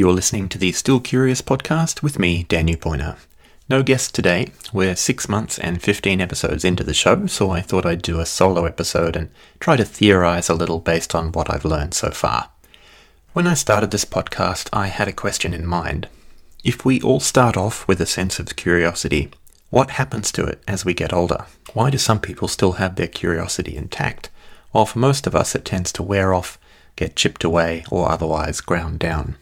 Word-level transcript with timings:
You're 0.00 0.12
listening 0.14 0.48
to 0.48 0.56
the 0.56 0.72
Still 0.72 0.98
Curious 0.98 1.42
podcast 1.42 2.02
with 2.02 2.18
me, 2.18 2.44
Danu 2.44 2.78
Poyner. 2.78 3.18
No 3.68 3.82
guest 3.82 4.14
today. 4.14 4.48
We're 4.72 4.96
six 4.96 5.28
months 5.28 5.58
and 5.58 5.82
15 5.82 6.22
episodes 6.22 6.64
into 6.64 6.82
the 6.82 6.94
show, 6.94 7.26
so 7.26 7.50
I 7.50 7.60
thought 7.60 7.84
I'd 7.84 8.00
do 8.00 8.18
a 8.18 8.24
solo 8.24 8.64
episode 8.64 9.14
and 9.14 9.28
try 9.58 9.76
to 9.76 9.84
theorize 9.84 10.48
a 10.48 10.54
little 10.54 10.78
based 10.78 11.14
on 11.14 11.32
what 11.32 11.52
I've 11.52 11.66
learned 11.66 11.92
so 11.92 12.12
far. 12.12 12.48
When 13.34 13.46
I 13.46 13.52
started 13.52 13.90
this 13.90 14.06
podcast, 14.06 14.70
I 14.72 14.86
had 14.86 15.06
a 15.06 15.12
question 15.12 15.52
in 15.52 15.66
mind. 15.66 16.08
If 16.64 16.82
we 16.82 17.02
all 17.02 17.20
start 17.20 17.58
off 17.58 17.86
with 17.86 18.00
a 18.00 18.06
sense 18.06 18.38
of 18.38 18.56
curiosity, 18.56 19.28
what 19.68 19.90
happens 19.90 20.32
to 20.32 20.46
it 20.46 20.62
as 20.66 20.82
we 20.82 20.94
get 20.94 21.12
older? 21.12 21.44
Why 21.74 21.90
do 21.90 21.98
some 21.98 22.20
people 22.20 22.48
still 22.48 22.72
have 22.80 22.96
their 22.96 23.06
curiosity 23.06 23.76
intact, 23.76 24.30
while 24.70 24.86
for 24.86 24.98
most 24.98 25.26
of 25.26 25.36
us 25.36 25.54
it 25.54 25.66
tends 25.66 25.92
to 25.92 26.02
wear 26.02 26.32
off, 26.32 26.58
get 26.96 27.16
chipped 27.16 27.44
away, 27.44 27.84
or 27.90 28.10
otherwise 28.10 28.62
ground 28.62 28.98
down? 28.98 29.36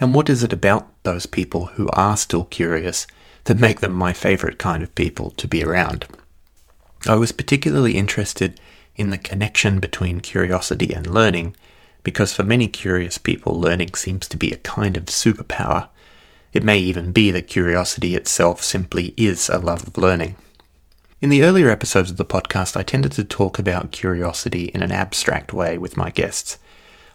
And 0.00 0.14
what 0.14 0.30
is 0.30 0.42
it 0.42 0.52
about 0.52 0.88
those 1.02 1.26
people 1.26 1.66
who 1.66 1.88
are 1.92 2.16
still 2.16 2.44
curious 2.44 3.06
that 3.44 3.60
make 3.60 3.80
them 3.80 3.92
my 3.92 4.14
favorite 4.14 4.58
kind 4.58 4.82
of 4.82 4.94
people 4.94 5.30
to 5.32 5.46
be 5.46 5.62
around? 5.62 6.06
I 7.06 7.16
was 7.16 7.32
particularly 7.32 7.96
interested 7.96 8.58
in 8.96 9.10
the 9.10 9.18
connection 9.18 9.78
between 9.78 10.20
curiosity 10.20 10.94
and 10.94 11.06
learning 11.06 11.54
because 12.02 12.32
for 12.32 12.42
many 12.42 12.66
curious 12.66 13.18
people, 13.18 13.60
learning 13.60 13.94
seems 13.94 14.26
to 14.28 14.38
be 14.38 14.50
a 14.50 14.58
kind 14.58 14.96
of 14.96 15.04
superpower. 15.06 15.88
It 16.54 16.64
may 16.64 16.78
even 16.78 17.12
be 17.12 17.30
that 17.30 17.46
curiosity 17.46 18.14
itself 18.16 18.62
simply 18.62 19.12
is 19.18 19.50
a 19.50 19.58
love 19.58 19.86
of 19.86 19.98
learning. 19.98 20.36
In 21.20 21.28
the 21.28 21.42
earlier 21.42 21.68
episodes 21.68 22.10
of 22.10 22.16
the 22.16 22.24
podcast, 22.24 22.74
I 22.74 22.82
tended 22.82 23.12
to 23.12 23.24
talk 23.24 23.58
about 23.58 23.92
curiosity 23.92 24.64
in 24.74 24.82
an 24.82 24.92
abstract 24.92 25.52
way 25.52 25.76
with 25.76 25.98
my 25.98 26.08
guests. 26.08 26.58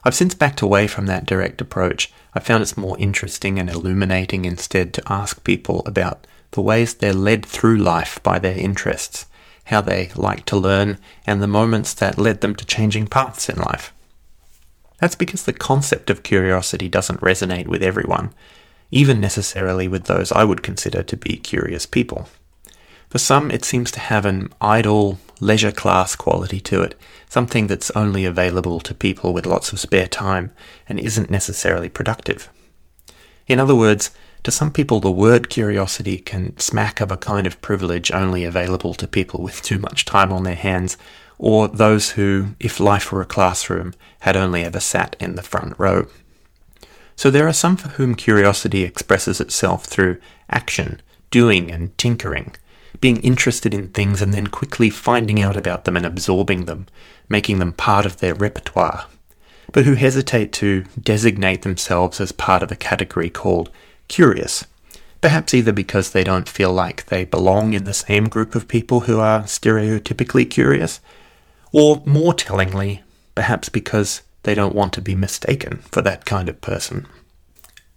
I've 0.04 0.14
since 0.14 0.36
backed 0.36 0.62
away 0.62 0.86
from 0.86 1.08
that 1.08 1.26
direct 1.26 1.60
approach. 1.62 2.14
I 2.36 2.42
found 2.42 2.62
it's 2.62 2.76
more 2.78 2.98
interesting 3.00 3.58
and 3.58 3.70
illuminating 3.70 4.44
instead 4.44 4.94
to 4.94 5.12
ask 5.12 5.44
people 5.46 5.82
about 5.86 6.28
the 6.52 6.62
ways 6.62 6.94
they're 6.94 7.14
led 7.14 7.46
through 7.46 7.78
life 7.78 8.22
by 8.24 8.40
their 8.40 8.58
interests, 8.58 9.26
how 9.66 9.82
they 9.82 10.12
like 10.16 10.46
to 10.46 10.58
learn, 10.58 11.00
and 11.26 11.42
the 11.42 11.48
moments 11.48 11.94
that 11.94 12.18
led 12.18 12.42
them 12.42 12.56
to 12.56 12.66
changing 12.66 13.08
paths 13.08 13.48
in 13.48 13.58
life. 13.58 13.94
That's 15.00 15.16
because 15.16 15.44
the 15.44 15.54
concept 15.54 16.10
of 16.10 16.24
curiosity 16.24 16.90
doesn't 16.90 17.22
resonate 17.22 17.68
with 17.68 17.82
everyone, 17.82 18.34
even 18.92 19.20
necessarily 19.20 19.88
with 19.88 20.06
those 20.06 20.32
I 20.32 20.44
would 20.44 20.62
consider 20.62 21.04
to 21.04 21.18
be 21.18 21.38
curious 21.38 21.86
people. 21.86 22.28
For 23.16 23.20
some, 23.20 23.50
it 23.50 23.64
seems 23.64 23.92
to 23.92 24.02
have 24.02 24.26
an 24.26 24.50
idle, 24.60 25.20
leisure 25.40 25.72
class 25.72 26.18
quality 26.18 26.60
to 26.60 26.82
it, 26.82 27.00
something 27.30 27.68
that's 27.68 27.90
only 27.92 28.26
available 28.26 28.82
to 28.82 28.94
people 28.94 29.32
with 29.32 29.46
lots 29.46 29.72
of 29.72 29.80
spare 29.80 30.10
time 30.10 30.52
and 30.90 31.00
isn't 31.00 31.30
necessarily 31.30 31.88
productive. 31.88 32.50
In 33.48 33.58
other 33.58 33.74
words, 33.74 34.12
to 34.44 34.52
some 34.52 34.70
people, 34.70 35.00
the 35.00 35.10
word 35.10 35.50
curiosity 35.50 36.18
can 36.18 36.60
smack 36.60 37.00
of 37.00 37.10
a 37.10 37.16
kind 37.16 37.48
of 37.48 37.62
privilege 37.62 38.12
only 38.12 38.44
available 38.44 38.94
to 38.96 39.08
people 39.08 39.42
with 39.42 39.62
too 39.62 39.80
much 39.80 40.04
time 40.04 40.34
on 40.34 40.44
their 40.44 40.54
hands, 40.54 40.98
or 41.38 41.70
those 41.70 42.12
who, 42.20 42.48
if 42.60 42.82
life 42.82 43.14
were 43.14 43.22
a 43.22 43.26
classroom, 43.26 43.94
had 44.20 44.36
only 44.36 44.66
ever 44.66 44.82
sat 44.82 45.16
in 45.22 45.36
the 45.36 45.42
front 45.42 45.74
row. 45.80 46.08
So 47.16 47.32
there 47.32 47.48
are 47.48 47.54
some 47.54 47.78
for 47.78 47.88
whom 47.92 48.16
curiosity 48.16 48.84
expresses 48.84 49.40
itself 49.40 49.86
through 49.86 50.20
action, 50.50 51.02
doing, 51.32 51.72
and 51.72 51.98
tinkering, 51.98 52.56
being 53.02 53.18
interested 53.18 53.74
in 53.74 53.90
things 53.90 54.22
and 54.22 54.34
then 54.34 54.48
quickly 54.48 54.90
finding 54.90 55.42
out 55.42 55.58
about 55.58 55.86
them 55.86 55.98
and 55.98 56.06
absorbing 56.06 56.66
them, 56.66 56.88
making 57.30 57.60
them 57.60 57.74
part 57.74 58.06
of 58.06 58.18
their 58.18 58.34
repertoire, 58.34 59.06
but 59.72 59.86
who 59.86 59.96
hesitate 59.96 60.52
to 60.54 60.86
designate 61.02 61.64
themselves 61.64 62.22
as 62.22 62.32
part 62.32 62.64
of 62.64 62.72
a 62.72 62.76
category 62.76 63.30
called 63.30 63.70
curious, 64.08 64.66
perhaps 65.22 65.54
either 65.54 65.74
because 65.74 66.12
they 66.12 66.24
don't 66.24 66.50
feel 66.50 66.72
like 66.72 67.08
they 67.08 67.26
belong 67.26 67.74
in 67.74 67.84
the 67.84 67.94
same 67.94 68.30
group 68.30 68.56
of 68.56 68.68
people 68.68 69.02
who 69.02 69.20
are 69.20 69.44
stereotypically 69.44 70.50
curious, 70.50 71.00
or 71.72 72.02
more 72.06 72.34
tellingly, 72.34 73.04
perhaps 73.34 73.70
because 73.70 74.22
they 74.44 74.54
don't 74.54 74.76
want 74.76 74.94
to 74.94 75.02
be 75.02 75.16
mistaken 75.16 75.78
for 75.92 76.02
that 76.02 76.26
kind 76.26 76.48
of 76.48 76.62
person. 76.62 77.08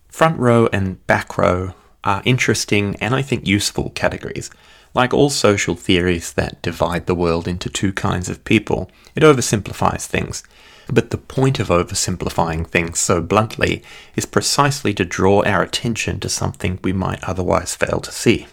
Front 0.08 0.38
row 0.38 0.68
and 0.72 1.06
back 1.06 1.36
row 1.36 1.74
are 2.04 2.22
interesting 2.24 2.96
and 3.00 3.14
I 3.14 3.22
think 3.22 3.46
useful 3.46 3.90
categories. 3.90 4.50
Like 4.94 5.12
all 5.12 5.30
social 5.30 5.74
theories 5.74 6.32
that 6.32 6.62
divide 6.62 7.06
the 7.06 7.14
world 7.14 7.46
into 7.46 7.68
two 7.68 7.92
kinds 7.92 8.28
of 8.28 8.44
people, 8.44 8.90
it 9.14 9.22
oversimplifies 9.22 10.06
things. 10.06 10.42
But 10.90 11.10
the 11.10 11.18
point 11.18 11.60
of 11.60 11.68
oversimplifying 11.68 12.66
things 12.66 12.98
so 12.98 13.20
bluntly 13.20 13.82
is 14.16 14.24
precisely 14.24 14.94
to 14.94 15.04
draw 15.04 15.42
our 15.44 15.62
attention 15.62 16.18
to 16.20 16.28
something 16.28 16.78
we 16.82 16.94
might 16.94 17.22
otherwise 17.24 17.74
fail 17.74 18.00
to 18.00 18.10
see. 18.10 18.46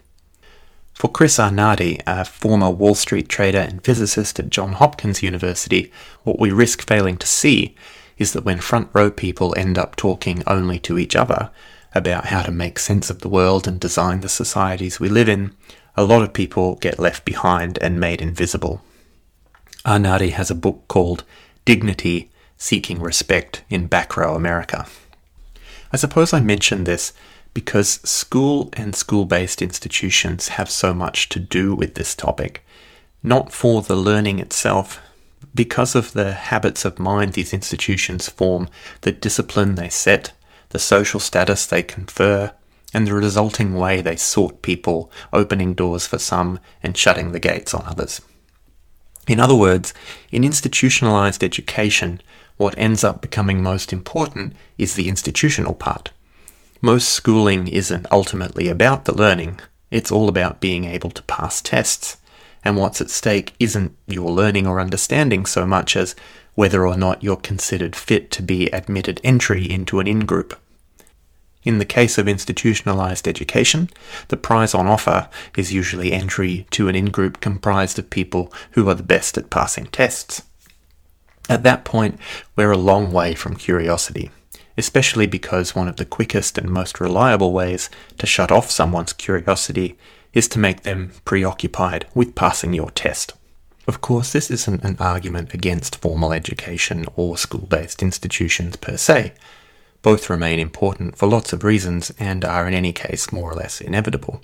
For 0.93 1.09
Chris 1.09 1.39
Arnade, 1.39 2.01
a 2.05 2.25
former 2.25 2.69
Wall 2.69 2.95
Street 2.95 3.27
trader 3.29 3.59
and 3.59 3.83
physicist 3.83 4.39
at 4.39 4.49
Johns 4.49 4.77
Hopkins 4.77 5.23
University, 5.23 5.91
what 6.23 6.39
we 6.39 6.51
risk 6.51 6.85
failing 6.87 7.17
to 7.17 7.27
see 7.27 7.75
is 8.17 8.33
that 8.33 8.45
when 8.45 8.59
front 8.59 8.89
row 8.93 9.11
people 9.11 9.53
end 9.57 9.77
up 9.77 9.95
talking 9.95 10.41
only 10.47 10.79
to 10.79 10.97
each 10.97 11.15
other 11.15 11.51
about 11.95 12.25
how 12.25 12.43
to 12.43 12.51
make 12.51 12.77
sense 12.77 13.09
of 13.09 13.21
the 13.21 13.29
world 13.29 13.67
and 13.67 13.79
design 13.79 14.19
the 14.19 14.29
societies 14.29 14.99
we 14.99 15.09
live 15.09 15.29
in, 15.29 15.55
a 15.95 16.03
lot 16.03 16.21
of 16.21 16.33
people 16.33 16.75
get 16.75 16.99
left 16.99 17.23
behind 17.23 17.79
and 17.81 17.99
made 17.99 18.21
invisible. 18.21 18.81
Arnade 19.85 20.33
has 20.33 20.51
a 20.51 20.55
book 20.55 20.83
called 20.87 21.23
Dignity 21.63 22.29
Seeking 22.57 22.99
Respect 22.99 23.63
in 23.69 23.87
Back 23.87 24.17
Row 24.17 24.35
America. 24.35 24.85
I 25.93 25.97
suppose 25.97 26.33
I 26.33 26.41
mention 26.41 26.83
this 26.83 27.13
because 27.53 28.01
school 28.07 28.69
and 28.73 28.95
school 28.95 29.23
based 29.25 29.61
institutions 29.61 30.49
have 30.49 30.69
so 30.69 30.93
much 30.93 31.29
to 31.29 31.39
do 31.39 31.73
with 31.73 31.95
this 31.95 32.13
topic, 32.13 32.65
not 33.23 33.53
for 33.53 33.81
the 33.81 33.95
learning 33.95 34.39
itself, 34.39 34.99
because 35.53 35.95
of 35.95 36.11
the 36.11 36.33
habits 36.33 36.83
of 36.83 36.99
mind 36.99 37.33
these 37.33 37.53
institutions 37.53 38.27
form, 38.27 38.67
the 39.01 39.13
discipline 39.13 39.75
they 39.75 39.87
set, 39.87 40.33
the 40.75 40.79
social 40.79 41.21
status 41.21 41.65
they 41.65 41.81
confer, 41.81 42.51
and 42.93 43.07
the 43.07 43.13
resulting 43.13 43.75
way 43.75 44.01
they 44.01 44.17
sort 44.17 44.61
people, 44.61 45.09
opening 45.31 45.73
doors 45.73 46.05
for 46.05 46.19
some 46.19 46.59
and 46.83 46.97
shutting 46.97 47.31
the 47.31 47.39
gates 47.39 47.73
on 47.73 47.85
others. 47.85 48.19
In 49.25 49.39
other 49.39 49.55
words, 49.55 49.93
in 50.33 50.43
institutionalized 50.43 51.45
education, 51.45 52.21
what 52.57 52.77
ends 52.77 53.05
up 53.05 53.21
becoming 53.21 53.63
most 53.63 53.93
important 53.93 54.53
is 54.77 54.95
the 54.95 55.07
institutional 55.07 55.73
part. 55.73 56.11
Most 56.81 57.07
schooling 57.07 57.69
isn't 57.69 58.11
ultimately 58.11 58.67
about 58.67 59.05
the 59.05 59.15
learning, 59.15 59.61
it's 59.91 60.11
all 60.11 60.27
about 60.27 60.59
being 60.59 60.83
able 60.83 61.11
to 61.11 61.23
pass 61.23 61.61
tests. 61.61 62.17
And 62.65 62.75
what's 62.75 62.99
at 62.99 63.09
stake 63.09 63.53
isn't 63.61 63.95
your 64.07 64.29
learning 64.29 64.67
or 64.67 64.81
understanding 64.81 65.45
so 65.45 65.65
much 65.65 65.95
as 65.95 66.15
whether 66.55 66.85
or 66.85 66.97
not 66.97 67.23
you're 67.23 67.37
considered 67.37 67.95
fit 67.95 68.29
to 68.31 68.41
be 68.41 68.67
admitted 68.71 69.21
entry 69.23 69.63
into 69.71 70.01
an 70.01 70.07
in 70.07 70.25
group. 70.25 70.59
In 71.65 71.79
the 71.79 71.85
case 71.85 72.19
of 72.19 72.27
institutionalized 72.27 73.27
education, 73.27 73.89
the 74.27 74.37
prize 74.37 74.75
on 74.75 74.85
offer 74.85 75.27
is 75.57 75.73
usually 75.73 76.13
entry 76.13 76.67
to 76.69 76.87
an 76.87 76.95
in 76.95 77.07
group 77.07 77.41
comprised 77.41 77.97
of 77.97 78.11
people 78.11 78.53
who 78.71 78.87
are 78.87 78.93
the 78.93 79.01
best 79.03 79.35
at 79.35 79.49
passing 79.49 79.87
tests. 79.87 80.43
At 81.49 81.63
that 81.63 81.83
point, 81.83 82.19
we're 82.55 82.71
a 82.71 82.77
long 82.77 83.11
way 83.11 83.33
from 83.33 83.55
curiosity, 83.55 84.29
especially 84.77 85.25
because 85.25 85.75
one 85.75 85.87
of 85.87 85.95
the 85.95 86.05
quickest 86.05 86.59
and 86.59 86.69
most 86.69 86.99
reliable 86.99 87.51
ways 87.51 87.89
to 88.19 88.27
shut 88.27 88.51
off 88.51 88.69
someone's 88.69 89.13
curiosity 89.13 89.97
is 90.33 90.47
to 90.49 90.59
make 90.59 90.83
them 90.83 91.13
preoccupied 91.23 92.05
with 92.13 92.35
passing 92.35 92.73
your 92.73 92.91
test. 92.91 93.33
Of 93.87 94.01
course, 94.01 94.33
this 94.33 94.51
isn't 94.51 94.83
an 94.83 94.97
argument 94.99 95.53
against 95.53 95.97
formal 95.97 96.33
education 96.33 97.05
or 97.15 97.37
school 97.37 97.67
based 97.67 98.03
institutions 98.03 98.75
per 98.75 98.97
se. 98.97 99.33
Both 100.05 100.29
remain 100.29 100.59
important 100.59 101.17
for 101.17 101.25
lots 101.25 101.51
of 101.51 101.63
reasons 101.63 102.11
and 102.19 102.45
are 102.45 102.67
in 102.67 102.75
any 102.75 102.93
case 102.93 103.31
more 103.31 103.51
or 103.51 103.55
less 103.55 103.81
inevitable. 103.81 104.39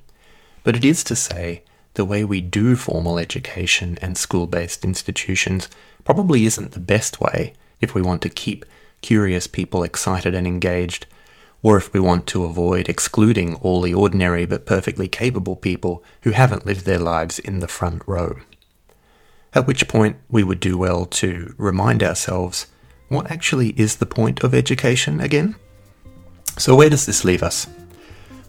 But 0.63 0.75
it 0.75 0.83
is 0.83 1.03
to 1.03 1.15
say, 1.15 1.62
the 1.94 2.03
way 2.03 2.24
we 2.24 2.41
do 2.41 2.75
formal 2.75 3.19
education 3.19 4.00
and 4.01 4.18
school 4.18 4.47
based 4.47 4.83
institutions 4.83 5.69
probably 6.03 6.45
isn't 6.45 6.71
the 6.71 6.80
best 6.80 7.21
way 7.21 7.53
if 7.80 7.94
we 7.94 8.01
want 8.01 8.24
to 8.24 8.30
keep 8.30 8.65
curious 9.03 9.45
people 9.45 9.83
excited 9.83 10.33
and 10.33 10.47
engaged, 10.47 11.06
or 11.62 11.77
if 11.77 11.94
we 11.94 12.00
want 12.00 12.25
to 12.25 12.44
avoid 12.44 12.89
excluding 12.89 13.53
all 13.57 13.81
the 13.81 13.94
ordinary 13.94 14.47
but 14.47 14.65
perfectly 14.65 15.07
capable 15.07 15.56
people 15.56 16.03
who 16.24 16.31
haven't 16.31 16.65
lived 16.65 16.85
their 16.88 16.97
lives 16.97 17.38
in 17.38 17.59
the 17.59 17.68
front 17.68 18.01
row. 18.07 18.39
At 19.53 19.68
which 19.68 19.88
point 19.88 20.15
we 20.27 20.44
would 20.44 20.59
do 20.59 20.75
well 20.75 21.06
to 21.06 21.53
remind 21.59 22.01
ourselves 22.01 22.65
what 23.11 23.29
actually 23.29 23.69
is 23.71 23.97
the 23.97 24.05
point 24.05 24.41
of 24.41 24.53
education 24.53 25.19
again? 25.19 25.55
So, 26.57 26.75
where 26.75 26.89
does 26.89 27.05
this 27.05 27.25
leave 27.25 27.43
us? 27.43 27.67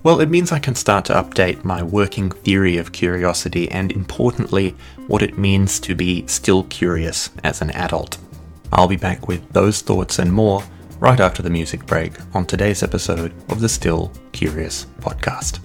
Well, 0.05 0.21
it 0.21 0.31
means 0.31 0.53
I 0.53 0.61
can 0.61 0.77
start 0.77 1.05
to 1.07 1.15
update 1.15 1.65
my 1.65 1.83
working 1.83 2.31
theory 2.31 2.77
of 2.77 2.93
curiosity 2.93 3.69
and, 3.71 3.91
importantly, 3.91 4.77
what 5.09 5.23
it 5.23 5.37
means 5.37 5.81
to 5.81 5.97
be 5.97 6.27
still 6.29 6.63
curious 6.65 7.31
as 7.43 7.61
an 7.61 7.71
adult. 7.73 8.19
I'll 8.73 8.89
be 8.89 8.97
back 8.97 9.27
with 9.27 9.49
those 9.53 9.81
thoughts 9.81 10.21
and 10.21 10.33
more 10.33 10.63
right 11.01 11.19
after 11.19 11.43
the 11.43 11.51
music 11.51 11.85
break 11.85 12.13
on 12.33 12.47
today's 12.47 12.85
episode 12.85 13.33
of 13.49 13.61
the 13.61 13.69
Still 13.69 14.13
Curious 14.31 14.87
podcast. 15.01 15.59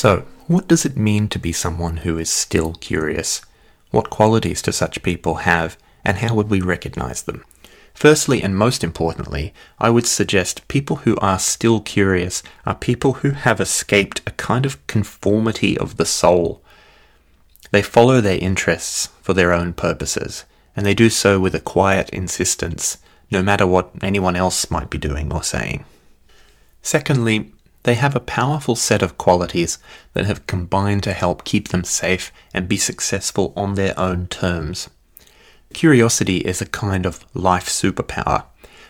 So, 0.00 0.26
what 0.46 0.68
does 0.68 0.84
it 0.84 0.96
mean 0.96 1.26
to 1.26 1.40
be 1.40 1.50
someone 1.50 1.96
who 1.96 2.18
is 2.18 2.30
still 2.30 2.74
curious? 2.74 3.42
What 3.90 4.10
qualities 4.10 4.62
do 4.62 4.70
such 4.70 5.02
people 5.02 5.42
have, 5.42 5.76
and 6.04 6.18
how 6.18 6.36
would 6.36 6.48
we 6.48 6.60
recognize 6.60 7.22
them? 7.22 7.44
Firstly, 7.94 8.40
and 8.40 8.56
most 8.56 8.84
importantly, 8.84 9.52
I 9.80 9.90
would 9.90 10.06
suggest 10.06 10.68
people 10.68 10.98
who 10.98 11.16
are 11.16 11.40
still 11.40 11.80
curious 11.80 12.44
are 12.64 12.76
people 12.76 13.14
who 13.14 13.30
have 13.30 13.60
escaped 13.60 14.20
a 14.24 14.30
kind 14.30 14.64
of 14.64 14.86
conformity 14.86 15.76
of 15.76 15.96
the 15.96 16.06
soul. 16.06 16.62
They 17.72 17.82
follow 17.82 18.20
their 18.20 18.38
interests 18.38 19.08
for 19.20 19.34
their 19.34 19.52
own 19.52 19.72
purposes, 19.72 20.44
and 20.76 20.86
they 20.86 20.94
do 20.94 21.10
so 21.10 21.40
with 21.40 21.56
a 21.56 21.70
quiet 21.74 22.08
insistence, 22.10 22.98
no 23.32 23.42
matter 23.42 23.66
what 23.66 23.90
anyone 24.00 24.36
else 24.36 24.70
might 24.70 24.90
be 24.90 24.98
doing 24.98 25.32
or 25.32 25.42
saying. 25.42 25.84
Secondly, 26.82 27.52
they 27.88 27.94
have 27.94 28.14
a 28.14 28.20
powerful 28.20 28.76
set 28.76 29.00
of 29.00 29.16
qualities 29.16 29.78
that 30.12 30.26
have 30.26 30.46
combined 30.46 31.02
to 31.02 31.14
help 31.14 31.42
keep 31.44 31.68
them 31.68 31.82
safe 31.82 32.30
and 32.52 32.68
be 32.68 32.76
successful 32.76 33.50
on 33.56 33.76
their 33.76 33.98
own 33.98 34.26
terms. 34.26 34.90
Curiosity 35.72 36.36
is 36.40 36.60
a 36.60 36.66
kind 36.66 37.06
of 37.06 37.24
life 37.32 37.66
superpower, 37.66 38.44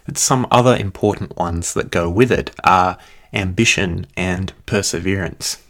but 0.05 0.19
some 0.19 0.49
other 0.51 0.75
important 0.75 1.37
ones 1.37 1.75
that 1.75 1.93
go 1.93 2.11
with 2.11 2.33
it 2.33 2.51
are 2.65 2.99
ambition 3.33 4.05
and 4.17 4.53
perseverance. 4.67 5.63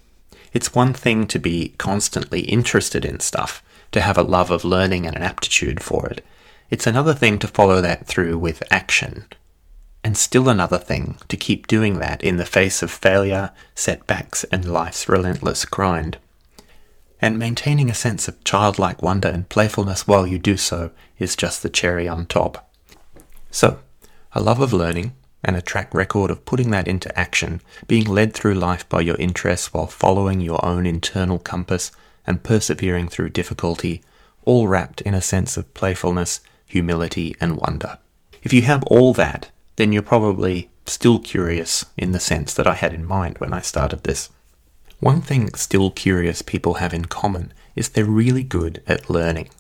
It's 0.54 0.74
one 0.74 0.94
thing 0.94 1.26
to 1.26 1.38
be 1.38 1.74
constantly 1.76 2.40
interested 2.40 3.04
in 3.04 3.20
stuff, 3.20 3.62
to 3.92 4.00
have 4.00 4.16
a 4.16 4.22
love 4.22 4.50
of 4.50 4.64
learning 4.64 5.06
and 5.06 5.14
an 5.14 5.22
aptitude 5.22 5.82
for 5.82 6.06
it. 6.06 6.24
It's 6.70 6.86
another 6.86 7.12
thing 7.12 7.38
to 7.40 7.46
follow 7.46 7.82
that 7.82 8.06
through 8.06 8.38
with 8.38 8.62
action, 8.70 9.26
and 10.04 10.16
still 10.16 10.48
another 10.48 10.78
thing 10.78 11.18
to 11.28 11.36
keep 11.36 11.66
doing 11.66 11.98
that 11.98 12.22
in 12.22 12.36
the 12.36 12.46
face 12.46 12.82
of 12.82 12.90
failure, 12.90 13.50
setbacks, 13.74 14.44
and 14.44 14.64
life's 14.64 15.08
relentless 15.08 15.64
grind. 15.64 16.18
And 17.20 17.38
maintaining 17.38 17.90
a 17.90 17.94
sense 17.94 18.28
of 18.28 18.42
childlike 18.44 19.02
wonder 19.02 19.28
and 19.28 19.48
playfulness 19.48 20.06
while 20.06 20.26
you 20.26 20.38
do 20.38 20.56
so 20.56 20.92
is 21.18 21.34
just 21.34 21.62
the 21.62 21.68
cherry 21.68 22.06
on 22.06 22.26
top. 22.26 22.70
So, 23.50 23.80
a 24.32 24.40
love 24.40 24.60
of 24.60 24.72
learning 24.72 25.14
and 25.42 25.56
a 25.56 25.62
track 25.62 25.92
record 25.94 26.30
of 26.30 26.44
putting 26.44 26.70
that 26.70 26.88
into 26.88 27.16
action, 27.18 27.60
being 27.86 28.06
led 28.06 28.34
through 28.34 28.54
life 28.54 28.88
by 28.88 29.00
your 29.00 29.16
interests 29.16 29.72
while 29.72 29.86
following 29.86 30.40
your 30.40 30.64
own 30.64 30.86
internal 30.86 31.38
compass 31.38 31.90
and 32.26 32.42
persevering 32.42 33.08
through 33.08 33.30
difficulty, 33.30 34.02
all 34.44 34.68
wrapped 34.68 35.00
in 35.02 35.14
a 35.14 35.22
sense 35.22 35.56
of 35.56 35.72
playfulness, 35.74 36.40
humility, 36.66 37.34
and 37.40 37.56
wonder. 37.56 37.98
If 38.42 38.52
you 38.52 38.62
have 38.62 38.84
all 38.84 39.12
that, 39.14 39.50
then 39.78 39.92
you're 39.92 40.02
probably 40.02 40.68
still 40.86 41.20
curious 41.20 41.84
in 41.96 42.10
the 42.10 42.18
sense 42.18 42.52
that 42.52 42.66
I 42.66 42.74
had 42.74 42.92
in 42.92 43.06
mind 43.06 43.38
when 43.38 43.52
I 43.52 43.60
started 43.60 44.02
this. 44.02 44.28
One 44.98 45.20
thing 45.20 45.54
still 45.54 45.92
curious 45.92 46.42
people 46.42 46.74
have 46.74 46.92
in 46.92 47.04
common 47.04 47.52
is 47.76 47.88
they're 47.88 48.04
really 48.04 48.42
good 48.42 48.82
at 48.88 49.08
learning. 49.08 49.50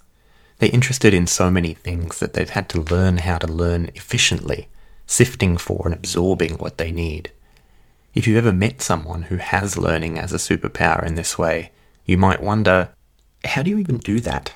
They're 0.58 0.74
interested 0.74 1.14
in 1.14 1.28
so 1.28 1.52
many 1.52 1.72
things 1.72 2.18
that 2.18 2.32
they've 2.32 2.50
had 2.50 2.68
to 2.70 2.80
learn 2.80 3.18
how 3.18 3.38
to 3.38 3.46
learn 3.46 3.92
efficiently, 3.94 4.66
sifting 5.06 5.56
for 5.56 5.82
and 5.84 5.94
absorbing 5.94 6.54
what 6.54 6.78
they 6.78 6.90
need. 6.90 7.30
If 8.12 8.26
you've 8.26 8.44
ever 8.44 8.52
met 8.52 8.82
someone 8.82 9.22
who 9.22 9.36
has 9.36 9.78
learning 9.78 10.18
as 10.18 10.32
a 10.32 10.38
superpower 10.38 11.06
in 11.06 11.14
this 11.14 11.38
way, 11.38 11.70
you 12.04 12.18
might 12.18 12.42
wonder, 12.42 12.88
how 13.44 13.62
do 13.62 13.70
you 13.70 13.78
even 13.78 13.98
do 13.98 14.18
that? 14.18 14.50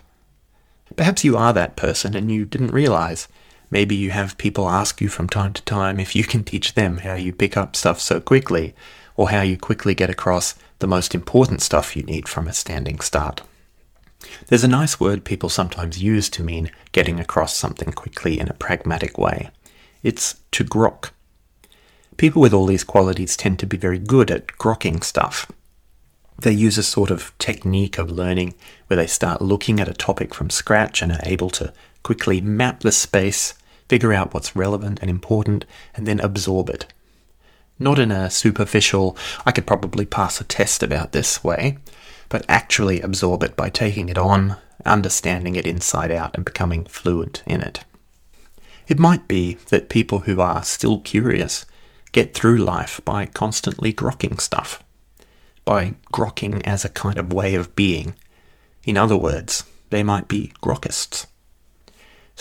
Perhaps 0.96 1.22
you 1.22 1.36
are 1.36 1.52
that 1.52 1.76
person 1.76 2.16
and 2.16 2.32
you 2.32 2.46
didn't 2.46 2.72
realize. 2.72 3.28
Maybe 3.72 3.96
you 3.96 4.10
have 4.10 4.36
people 4.36 4.68
ask 4.68 5.00
you 5.00 5.08
from 5.08 5.30
time 5.30 5.54
to 5.54 5.62
time 5.62 5.98
if 5.98 6.14
you 6.14 6.24
can 6.24 6.44
teach 6.44 6.74
them 6.74 6.98
how 6.98 7.14
you 7.14 7.32
pick 7.32 7.56
up 7.56 7.74
stuff 7.74 8.02
so 8.02 8.20
quickly, 8.20 8.74
or 9.16 9.30
how 9.30 9.40
you 9.40 9.56
quickly 9.56 9.94
get 9.94 10.10
across 10.10 10.54
the 10.80 10.86
most 10.86 11.14
important 11.14 11.62
stuff 11.62 11.96
you 11.96 12.02
need 12.02 12.28
from 12.28 12.46
a 12.46 12.52
standing 12.52 13.00
start. 13.00 13.40
There's 14.48 14.62
a 14.62 14.68
nice 14.68 15.00
word 15.00 15.24
people 15.24 15.48
sometimes 15.48 16.02
use 16.02 16.28
to 16.30 16.42
mean 16.42 16.70
getting 16.92 17.18
across 17.18 17.56
something 17.56 17.92
quickly 17.92 18.38
in 18.38 18.46
a 18.50 18.52
pragmatic 18.54 19.16
way. 19.16 19.48
It's 20.02 20.40
to 20.50 20.64
grok. 20.64 21.08
People 22.18 22.42
with 22.42 22.52
all 22.52 22.66
these 22.66 22.84
qualities 22.84 23.38
tend 23.38 23.58
to 23.60 23.66
be 23.66 23.78
very 23.78 23.98
good 23.98 24.30
at 24.30 24.48
grokking 24.48 25.02
stuff. 25.02 25.50
They 26.38 26.52
use 26.52 26.76
a 26.76 26.82
sort 26.82 27.10
of 27.10 27.32
technique 27.38 27.96
of 27.96 28.10
learning 28.10 28.52
where 28.88 28.98
they 28.98 29.06
start 29.06 29.40
looking 29.40 29.80
at 29.80 29.88
a 29.88 29.94
topic 29.94 30.34
from 30.34 30.50
scratch 30.50 31.00
and 31.00 31.10
are 31.10 31.20
able 31.22 31.48
to 31.50 31.72
quickly 32.02 32.42
map 32.42 32.80
the 32.80 32.92
space 32.92 33.54
figure 33.92 34.14
out 34.14 34.32
what's 34.32 34.56
relevant 34.56 34.98
and 35.02 35.10
important, 35.10 35.66
and 35.94 36.06
then 36.06 36.18
absorb 36.20 36.70
it. 36.70 36.86
Not 37.78 37.98
in 37.98 38.10
a 38.10 38.30
superficial, 38.30 39.18
I 39.44 39.52
could 39.52 39.66
probably 39.66 40.06
pass 40.06 40.40
a 40.40 40.44
test 40.44 40.82
about 40.82 41.12
this 41.12 41.44
way, 41.44 41.76
but 42.30 42.46
actually 42.48 43.02
absorb 43.02 43.42
it 43.42 43.54
by 43.54 43.68
taking 43.68 44.08
it 44.08 44.16
on, 44.16 44.56
understanding 44.86 45.56
it 45.56 45.66
inside 45.66 46.10
out, 46.10 46.34
and 46.34 46.42
becoming 46.42 46.86
fluent 46.86 47.42
in 47.44 47.60
it. 47.60 47.84
It 48.88 48.98
might 48.98 49.28
be 49.28 49.58
that 49.68 49.90
people 49.90 50.20
who 50.20 50.40
are 50.40 50.64
still 50.64 51.00
curious 51.00 51.66
get 52.12 52.32
through 52.32 52.56
life 52.56 52.98
by 53.04 53.26
constantly 53.26 53.92
grokking 53.92 54.40
stuff, 54.40 54.82
by 55.66 55.96
grokking 56.14 56.62
as 56.64 56.82
a 56.82 56.88
kind 56.88 57.18
of 57.18 57.30
way 57.30 57.54
of 57.54 57.76
being. 57.76 58.14
In 58.84 58.96
other 58.96 59.18
words, 59.18 59.64
they 59.90 60.02
might 60.02 60.28
be 60.28 60.54
grokkists. 60.62 61.26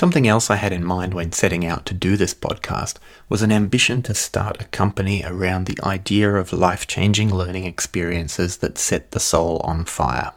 Something 0.02 0.28
else 0.28 0.50
I 0.50 0.56
had 0.56 0.74
in 0.74 0.84
mind 0.84 1.14
when 1.14 1.32
setting 1.32 1.64
out 1.64 1.86
to 1.86 1.94
do 1.94 2.18
this 2.18 2.34
podcast 2.34 2.96
was 3.30 3.44
an 3.44 3.52
ambition 3.52 4.02
to 4.02 4.16
start 4.16 4.60
a 4.60 4.66
company 4.66 5.22
around 5.24 5.68
the 5.68 5.78
idea 5.84 6.34
of 6.34 6.52
life 6.52 6.88
changing 6.88 7.32
learning 7.32 7.66
experiences 7.66 8.58
that 8.58 8.80
set 8.80 9.12
the 9.12 9.20
soul 9.20 9.62
on 9.64 9.86
fire. 9.86 10.32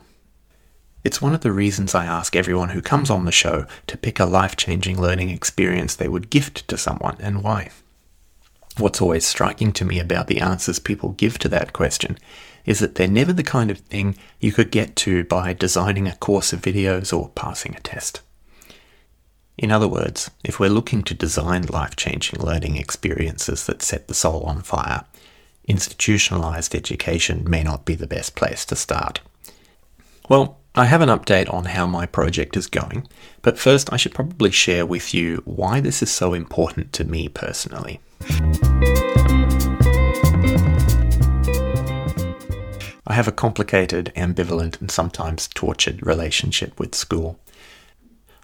It's 1.02 1.22
one 1.22 1.32
of 1.32 1.40
the 1.40 1.50
reasons 1.50 1.94
I 1.94 2.04
ask 2.04 2.36
everyone 2.36 2.68
who 2.68 2.82
comes 2.82 3.08
on 3.08 3.24
the 3.24 3.32
show 3.32 3.64
to 3.86 3.96
pick 3.96 4.20
a 4.20 4.26
life 4.26 4.54
changing 4.54 5.00
learning 5.00 5.30
experience 5.30 5.96
they 5.96 6.08
would 6.08 6.28
gift 6.28 6.68
to 6.68 6.76
someone 6.76 7.16
and 7.18 7.42
why. 7.42 7.70
What's 8.76 9.00
always 9.00 9.24
striking 9.24 9.72
to 9.72 9.86
me 9.86 9.98
about 9.98 10.26
the 10.26 10.42
answers 10.42 10.78
people 10.78 11.12
give 11.12 11.38
to 11.38 11.48
that 11.48 11.72
question 11.72 12.18
is 12.66 12.80
that 12.80 12.96
they're 12.96 13.08
never 13.08 13.32
the 13.32 13.42
kind 13.42 13.70
of 13.70 13.78
thing 13.78 14.18
you 14.40 14.52
could 14.52 14.70
get 14.70 14.94
to 14.96 15.24
by 15.24 15.54
designing 15.54 16.06
a 16.06 16.16
course 16.16 16.52
of 16.52 16.60
videos 16.60 17.18
or 17.18 17.30
passing 17.30 17.74
a 17.74 17.80
test. 17.80 18.20
In 19.56 19.70
other 19.70 19.86
words, 19.86 20.30
if 20.42 20.58
we're 20.58 20.68
looking 20.68 21.02
to 21.04 21.14
design 21.14 21.62
life 21.64 21.94
changing 21.94 22.40
learning 22.40 22.76
experiences 22.76 23.66
that 23.66 23.82
set 23.82 24.08
the 24.08 24.14
soul 24.14 24.42
on 24.42 24.62
fire, 24.62 25.04
institutionalized 25.68 26.74
education 26.74 27.48
may 27.48 27.62
not 27.62 27.84
be 27.84 27.94
the 27.94 28.06
best 28.06 28.34
place 28.34 28.64
to 28.66 28.76
start. 28.76 29.20
Well, 30.28 30.58
I 30.74 30.86
have 30.86 31.02
an 31.02 31.08
update 31.08 31.52
on 31.54 31.66
how 31.66 31.86
my 31.86 32.04
project 32.04 32.56
is 32.56 32.66
going, 32.66 33.06
but 33.42 33.58
first 33.58 33.92
I 33.92 33.96
should 33.96 34.12
probably 34.12 34.50
share 34.50 34.84
with 34.84 35.14
you 35.14 35.40
why 35.44 35.80
this 35.80 36.02
is 36.02 36.10
so 36.10 36.34
important 36.34 36.92
to 36.94 37.04
me 37.04 37.28
personally. 37.28 38.00
I 43.06 43.12
have 43.12 43.28
a 43.28 43.32
complicated, 43.32 44.10
ambivalent, 44.16 44.80
and 44.80 44.90
sometimes 44.90 45.46
tortured 45.46 46.04
relationship 46.04 46.80
with 46.80 46.96
school. 46.96 47.38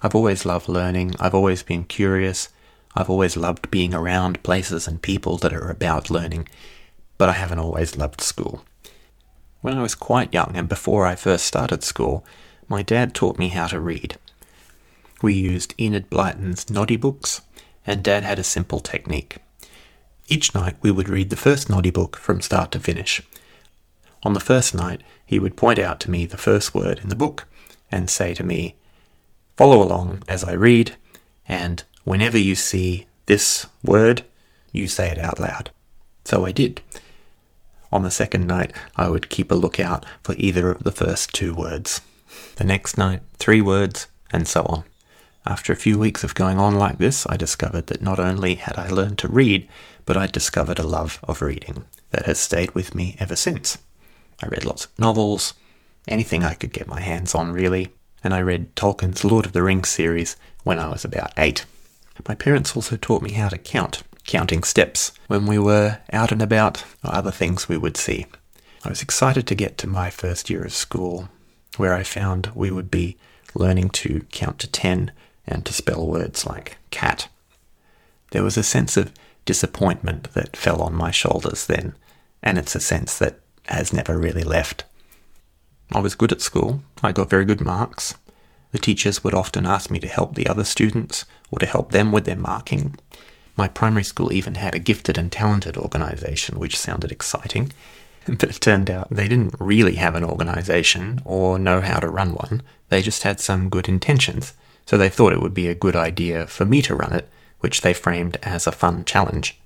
I've 0.03 0.15
always 0.15 0.47
loved 0.47 0.69
learning. 0.69 1.15
I've 1.21 1.35
always 1.35 1.63
been 1.63 1.85
curious. 1.85 2.49
I've 2.95 3.11
always 3.11 3.37
loved 3.37 3.71
being 3.71 3.95
around 3.95 4.43
places 4.43 4.89
and 4.89 5.01
people 5.01 5.37
that 5.39 5.53
are 5.53 5.71
about 5.71 6.11
learning, 6.11 6.49
but 7.19 7.29
I 7.29 7.33
haven't 7.33 7.59
always 7.59 7.97
loved 7.97 8.21
school. 8.21 8.65
When 9.61 9.77
I 9.77 9.83
was 9.83 9.95
quite 9.95 10.35
young 10.35 10.53
and 10.57 10.69
before 10.69 11.07
I 11.07 11.15
first 11.15 11.45
started 11.45 11.85
school, 11.85 12.25
my 12.69 12.83
dad 12.83 13.15
taught 13.15 13.39
me 13.39 13.49
how 13.49 13.67
to 13.69 13.79
read. 13.79 14.17
We 15.23 15.35
used 15.35 15.75
Enid 15.79 16.09
Blyton's 16.09 16.71
Noddy 16.71 16.97
books, 16.97 17.43
and 17.87 18.03
Dad 18.03 18.25
had 18.25 18.39
a 18.39 18.45
simple 18.45 18.81
technique. 18.81 19.37
Each 20.29 20.55
night 20.55 20.77
we 20.81 20.91
would 20.91 21.09
read 21.09 21.31
the 21.31 21.37
first 21.37 21.69
Noddy 21.69 21.91
book 21.91 22.17
from 22.17 22.41
start 22.41 22.71
to 22.73 22.81
finish. 22.81 23.23
On 24.23 24.33
the 24.33 24.41
first 24.41 24.75
night, 24.75 25.03
he 25.27 25.39
would 25.39 25.57
point 25.57 25.79
out 25.79 26.01
to 26.01 26.11
me 26.11 26.25
the 26.25 26.39
first 26.39 26.75
word 26.75 27.01
in 27.01 27.09
the 27.09 27.17
book 27.17 27.47
and 27.91 28.09
say 28.09 28.33
to 28.35 28.45
me, 28.45 28.77
Follow 29.61 29.83
along 29.83 30.23
as 30.27 30.43
I 30.43 30.53
read, 30.53 30.97
and 31.47 31.85
whenever 32.05 32.39
you 32.39 32.55
see 32.55 33.07
this 33.27 33.67
word, 33.85 34.25
you 34.73 34.89
say 34.89 35.11
it 35.11 35.19
out 35.19 35.39
loud. 35.39 35.71
So 36.25 36.47
I 36.47 36.51
did. 36.51 36.81
On 37.93 38.03
the 38.03 38.11
second 38.11 38.47
night, 38.47 38.73
I 38.97 39.11
would 39.11 39.29
keep 39.29 39.51
a 39.51 39.55
lookout 39.55 40.07
for 40.23 40.35
either 40.39 40.71
of 40.71 40.85
the 40.85 40.91
first 40.91 41.35
two 41.35 41.53
words. 41.53 42.01
The 42.57 42.65
next 42.65 42.97
night, 42.97 43.21
three 43.37 43.61
words, 43.61 44.07
and 44.31 44.49
so 44.49 44.63
on. 44.63 44.85
After 45.45 45.75
a 45.75 45.85
few 45.85 45.99
weeks 45.99 46.25
of 46.25 46.35
going 46.35 46.59
on 46.59 46.77
like 46.77 46.97
this, 46.97 47.27
I 47.29 47.37
discovered 47.37 47.89
that 47.89 48.01
not 48.01 48.19
only 48.19 48.55
had 48.55 48.79
I 48.79 48.89
learned 48.89 49.19
to 49.19 49.29
read, 49.29 49.69
but 50.07 50.17
I'd 50.17 50.33
discovered 50.33 50.79
a 50.79 50.85
love 50.85 51.21
of 51.25 51.43
reading 51.43 51.85
that 52.13 52.25
has 52.25 52.39
stayed 52.39 52.75
with 52.75 52.95
me 52.95 53.15
ever 53.19 53.37
since. 53.37 53.77
I 54.43 54.47
read 54.47 54.65
lots 54.65 54.87
of 54.87 54.99
novels, 54.99 55.53
anything 56.09 56.45
I 56.45 56.55
could 56.55 56.73
get 56.73 56.89
my 56.89 57.03
hands 57.03 57.35
on, 57.35 57.53
really, 57.53 57.93
and 58.23 58.35
I 58.35 58.41
read 58.41 58.75
Tolkien's 58.77 59.25
Lord 59.25 59.47
of 59.47 59.53
the 59.53 59.63
Rings 59.63 59.89
series 59.89 60.37
when 60.65 60.79
I 60.79 60.89
was 60.89 61.05
about 61.05 61.33
eight. 61.37 61.65
My 62.29 62.35
parents 62.35 62.77
also 62.77 62.97
taught 62.97 63.23
me 63.23 63.33
how 63.33 63.49
to 63.49 63.59
count, 63.59 64.03
counting 64.27 64.63
steps 64.63 65.13
when 65.27 65.47
we 65.47 65.59
were 65.59 65.99
out 66.13 66.33
and 66.33 66.43
about 66.43 66.85
or 67.05 67.15
other 67.15 67.31
things 67.31 67.69
we 67.69 67.79
would 67.79 67.97
see. 67.97 68.27
I 68.85 68.89
was 68.89 69.03
excited 69.03 69.47
to 69.47 69.55
get 69.55 69.79
to 69.79 69.87
my 69.87 70.11
first 70.11 70.51
year 70.51 70.65
of 70.65 70.73
school, 70.73 71.29
where 71.77 71.95
I 71.95 72.03
found 72.03 72.51
we 72.55 72.71
would 72.71 72.91
be 72.91 73.17
learning 73.55 73.91
to 73.91 74.21
count 74.31 74.59
to 74.61 74.71
ten 74.71 75.13
and 75.47 75.65
to 75.67 75.73
spell 75.73 76.07
words 76.07 76.47
like 76.47 76.77
cat. 76.91 77.29
There 78.33 78.43
was 78.43 78.57
a 78.57 78.63
sense 78.63 78.97
of 78.97 79.13
disappointment 79.45 80.33
that 80.35 80.57
fell 80.57 80.83
on 80.83 80.95
my 80.95 81.11
shoulders 81.11 81.67
then, 81.67 81.95
and 82.43 82.59
it's 82.59 82.75
a 82.75 82.81
sense 82.81 83.19
that 83.19 83.41
has 83.67 83.93
never 83.93 84.17
really 84.19 84.45
left. 84.45 84.85
I 85.93 86.01
was 86.01 86.15
good 86.15 86.33
at 86.33 86.41
school, 86.41 86.83
I 87.03 87.13
got 87.13 87.31
very 87.31 87.45
good 87.45 87.61
marks. 87.61 88.15
The 88.73 88.79
teachers 88.79 89.25
would 89.25 89.35
often 89.35 89.67
ask 89.67 89.91
me 89.91 89.99
to 90.01 90.09
help 90.09 90.35
the 90.35 90.47
other 90.47 90.65
students 90.65 91.25
or 91.51 91.59
to 91.59 91.67
help 91.67 91.91
them 91.91 92.13
with 92.13 92.25
their 92.25 92.37
marking. 92.37 92.97
My 93.57 93.67
primary 93.67 94.05
school 94.05 94.33
even 94.33 94.55
had 94.55 94.75
a 94.75 94.79
gifted 94.79 95.19
and 95.19 95.33
talented 95.33 95.77
organisation, 95.77 96.59
which 96.59 96.79
sounded 96.79 97.11
exciting. 97.13 97.73
But 98.27 98.45
it 98.45 98.61
turned 98.61 98.91
out 98.91 99.09
they 99.11 99.29
didn't 99.29 99.55
really 99.59 99.95
have 99.97 100.15
an 100.15 100.25
organisation 100.25 101.23
or 101.25 101.59
know 101.59 101.81
how 101.81 101.99
to 101.99 102.09
run 102.09 102.35
one. 102.35 102.63
They 102.91 103.01
just 103.01 103.23
had 103.23 103.41
some 103.41 103.71
good 103.71 103.89
intentions 103.89 104.53
so 104.91 104.99
they 104.99 105.09
thought 105.09 105.33
it 105.33 105.41
would 105.41 105.55
be 105.55 105.69
a 105.69 105.75
good 105.75 105.95
idea 105.95 106.49
for 106.49 106.65
me 106.65 106.83
to 106.83 106.97
run 106.97 107.13
it, 107.13 107.29
which 107.61 107.83
they 107.83 107.95
framed 107.95 108.37
as 108.43 108.67
a 108.67 108.73
fun 108.73 109.05
challenge. 109.05 109.57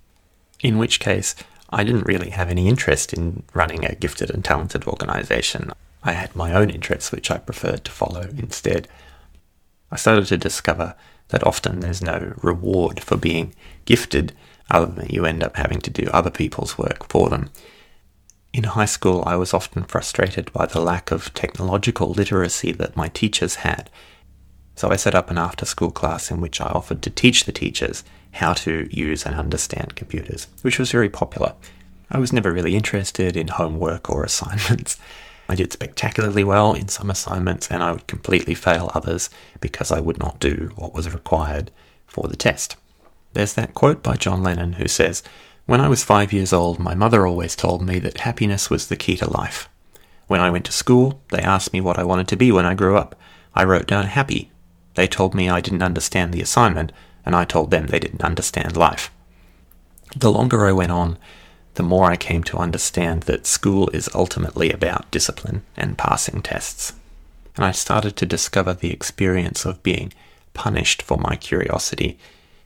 In 0.60 0.76
which 0.76 1.00
case, 1.00 1.34
I 1.70 1.82
didn't 1.82 2.06
really 2.06 2.28
have 2.28 2.50
any 2.50 2.68
interest 2.68 3.14
in 3.14 3.42
running 3.54 3.86
a 3.86 3.94
gifted 3.94 4.28
and 4.30 4.44
talented 4.44 4.84
organisation. 4.86 5.72
I 6.04 6.12
had 6.12 6.36
my 6.36 6.52
own 6.52 6.70
interests 6.70 7.10
which 7.10 7.30
I 7.30 7.38
preferred 7.38 7.84
to 7.84 7.90
follow 7.90 8.28
instead. 8.36 8.88
I 9.90 9.96
started 9.96 10.26
to 10.26 10.36
discover 10.36 10.94
that 11.28 11.46
often 11.46 11.80
there's 11.80 12.02
no 12.02 12.34
reward 12.42 13.02
for 13.02 13.16
being 13.16 13.54
gifted 13.86 14.34
other 14.70 14.86
than 14.86 15.08
you 15.08 15.24
end 15.24 15.42
up 15.42 15.56
having 15.56 15.80
to 15.80 15.90
do 15.90 16.08
other 16.12 16.30
people's 16.30 16.78
work 16.78 17.08
for 17.08 17.28
them. 17.28 17.50
In 18.52 18.64
high 18.64 18.84
school, 18.84 19.24
I 19.26 19.36
was 19.36 19.52
often 19.52 19.84
frustrated 19.84 20.52
by 20.52 20.66
the 20.66 20.80
lack 20.80 21.10
of 21.10 21.34
technological 21.34 22.10
literacy 22.10 22.70
that 22.72 22.96
my 22.96 23.08
teachers 23.08 23.56
had, 23.56 23.90
so 24.76 24.90
I 24.90 24.96
set 24.96 25.14
up 25.14 25.30
an 25.30 25.38
after 25.38 25.64
school 25.64 25.90
class 25.90 26.30
in 26.30 26.40
which 26.40 26.60
I 26.60 26.66
offered 26.66 27.02
to 27.02 27.10
teach 27.10 27.44
the 27.44 27.52
teachers 27.52 28.04
how 28.32 28.52
to 28.54 28.88
use 28.90 29.24
and 29.24 29.34
understand 29.34 29.96
computers, 29.96 30.48
which 30.62 30.78
was 30.78 30.92
very 30.92 31.08
popular. 31.08 31.54
I 32.10 32.18
was 32.18 32.32
never 32.32 32.52
really 32.52 32.76
interested 32.76 33.36
in 33.36 33.48
homework 33.48 34.10
or 34.10 34.24
assignments. 34.24 34.98
I 35.48 35.54
did 35.54 35.72
spectacularly 35.72 36.44
well 36.44 36.72
in 36.74 36.88
some 36.88 37.10
assignments 37.10 37.70
and 37.70 37.82
I 37.82 37.92
would 37.92 38.06
completely 38.06 38.54
fail 38.54 38.90
others 38.94 39.30
because 39.60 39.90
I 39.92 40.00
would 40.00 40.18
not 40.18 40.40
do 40.40 40.72
what 40.76 40.94
was 40.94 41.12
required 41.12 41.70
for 42.06 42.28
the 42.28 42.36
test. 42.36 42.76
There's 43.32 43.54
that 43.54 43.74
quote 43.74 44.02
by 44.02 44.16
John 44.16 44.42
Lennon 44.42 44.74
who 44.74 44.88
says, 44.88 45.22
When 45.66 45.80
I 45.80 45.88
was 45.88 46.04
five 46.04 46.32
years 46.32 46.52
old, 46.52 46.78
my 46.78 46.94
mother 46.94 47.26
always 47.26 47.56
told 47.56 47.82
me 47.82 47.98
that 48.00 48.20
happiness 48.20 48.70
was 48.70 48.86
the 48.88 48.96
key 48.96 49.16
to 49.16 49.28
life. 49.28 49.68
When 50.26 50.40
I 50.40 50.50
went 50.50 50.64
to 50.66 50.72
school, 50.72 51.20
they 51.30 51.40
asked 51.40 51.72
me 51.72 51.80
what 51.80 51.98
I 51.98 52.04
wanted 52.04 52.28
to 52.28 52.36
be 52.36 52.50
when 52.50 52.64
I 52.64 52.74
grew 52.74 52.96
up. 52.96 53.14
I 53.54 53.64
wrote 53.64 53.86
down 53.86 54.06
happy 54.06 54.50
they 54.94 55.06
told 55.06 55.34
me 55.34 55.48
I 55.48 55.60
didn't 55.60 55.82
understand 55.82 56.32
the 56.32 56.40
assignment, 56.40 56.92
and 57.26 57.34
I 57.34 57.44
told 57.44 57.70
them 57.70 57.86
they 57.86 57.98
didn't 57.98 58.24
understand 58.24 58.76
life. 58.76 59.10
The 60.16 60.30
longer 60.30 60.66
I 60.66 60.72
went 60.72 60.92
on, 60.92 61.18
the 61.74 61.82
more 61.82 62.10
I 62.10 62.16
came 62.16 62.42
to 62.44 62.58
understand 62.58 63.24
that 63.24 63.46
school 63.46 63.88
is 63.90 64.08
ultimately 64.14 64.70
about 64.70 65.10
discipline 65.10 65.62
and 65.76 65.98
passing 65.98 66.42
tests. 66.42 66.92
And 67.56 67.64
I 67.64 67.72
started 67.72 68.16
to 68.16 68.26
discover 68.26 68.74
the 68.74 68.92
experience 68.92 69.64
of 69.64 69.82
being 69.82 70.12
punished 70.54 71.02
for 71.02 71.18
my 71.18 71.36
curiosity. 71.36 72.18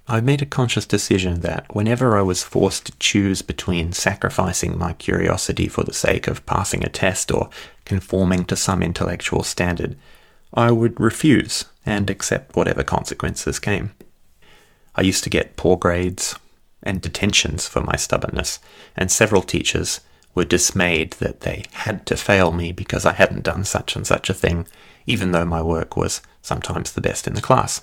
I 0.07 0.21
made 0.21 0.41
a 0.41 0.47
conscious 0.47 0.87
decision 0.87 1.41
that 1.41 1.75
whenever 1.75 2.17
I 2.17 2.23
was 2.23 2.43
forced 2.43 2.87
to 2.87 2.99
choose 2.99 3.43
between 3.43 3.93
sacrificing 3.93 4.79
my 4.79 4.95
curiosity 4.95 5.69
for 5.69 5.85
the 5.85 5.93
sake 5.93 6.27
of 6.27 6.47
passing 6.47 6.85
a 6.85 6.89
test 6.89 7.31
or 7.31 7.51
conforming 7.85 8.45
to 8.47 8.57
some 8.57 8.83
intellectual 8.83 9.43
standard, 9.43 9.97
I 10.55 10.71
would 10.71 10.99
refuse 10.99 11.67
and 11.85 12.09
accept 12.09 12.57
whatever 12.57 12.83
consequences 12.83 13.59
came. 13.59 13.93
I 14.95 15.03
used 15.03 15.25
to 15.25 15.31
get 15.31 15.57
poor 15.57 15.77
grades 15.77 16.35
and 16.83 17.01
detentions 17.01 17.67
for 17.67 17.81
my 17.81 17.97
stubbornness, 17.97 18.59
and 18.97 19.11
several 19.11 19.43
teachers 19.43 20.01
were 20.35 20.45
dismayed 20.45 21.13
that 21.15 21.41
they 21.41 21.65
had 21.73 22.07
to 22.07 22.17
fail 22.17 22.53
me 22.53 22.73
because 22.73 23.05
I 23.05 23.13
hadn't 23.13 23.43
done 23.43 23.65
such 23.65 23.97
and 23.97 24.07
such 24.07 24.31
a 24.31 24.35
thing, 24.35 24.67
even 25.07 25.33
though 25.33 25.45
my 25.45 25.63
work 25.63 25.97
was 25.97 26.21
sometimes 26.43 26.93
the 26.93 27.01
best 27.01 27.27
in 27.27 27.35
the 27.35 27.41
class. 27.41 27.83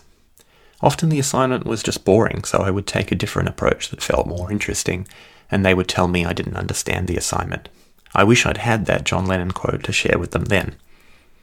Often 0.81 1.09
the 1.09 1.19
assignment 1.19 1.65
was 1.65 1.83
just 1.83 2.05
boring, 2.05 2.43
so 2.43 2.59
I 2.59 2.71
would 2.71 2.87
take 2.87 3.11
a 3.11 3.15
different 3.15 3.49
approach 3.49 3.89
that 3.89 4.01
felt 4.01 4.27
more 4.27 4.51
interesting, 4.51 5.07
and 5.49 5.65
they 5.65 5.73
would 5.73 5.87
tell 5.87 6.07
me 6.07 6.25
I 6.25 6.33
didn't 6.33 6.57
understand 6.57 7.07
the 7.07 7.17
assignment. 7.17 7.69
I 8.13 8.23
wish 8.23 8.45
I'd 8.45 8.57
had 8.57 8.85
that 8.85 9.03
John 9.03 9.25
Lennon 9.25 9.51
quote 9.51 9.83
to 9.83 9.91
share 9.91 10.17
with 10.17 10.31
them 10.31 10.45
then. 10.45 10.75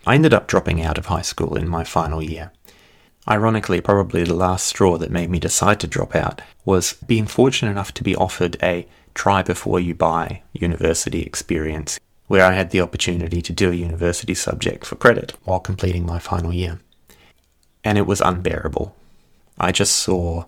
I 0.06 0.14
ended 0.14 0.35
up 0.35 0.49
dropping 0.49 0.82
out 0.82 0.99
of 0.99 1.06
high 1.06 1.23
school 1.23 1.56
in 1.56 1.68
my 1.68 1.85
final 1.85 2.23
year. 2.23 2.52
Ironically, 3.29 3.81
probably 3.81 4.25
the 4.25 4.35
last 4.35 4.67
straw 4.67 4.99
that 4.99 5.11
made 5.11 5.31
me 5.31 5.38
decide 5.38 5.79
to 5.81 5.87
drop 5.87 6.17
out 6.17 6.41
was 6.64 6.95
being 7.07 7.26
fortunate 7.26 7.71
enough 7.71 7.95
to 7.95 8.02
be 8.02 8.17
offered 8.17 8.57
a 8.62 8.87
try 9.14 9.43
before 9.43 9.79
you 9.79 9.95
buy 9.95 10.43
university 10.52 11.23
experience, 11.23 12.00
where 12.26 12.45
I 12.45 12.52
had 12.52 12.71
the 12.71 12.81
opportunity 12.81 13.41
to 13.41 13.52
do 13.52 13.71
a 13.71 13.75
university 13.75 14.35
subject 14.35 14.85
for 14.85 14.97
credit 14.97 15.35
while 15.45 15.61
completing 15.61 16.05
my 16.05 16.19
final 16.19 16.52
year. 16.52 16.81
And 17.85 17.97
it 17.97 18.07
was 18.07 18.21
unbearable. 18.21 18.97
I 19.59 19.71
just 19.71 19.95
saw 19.95 20.47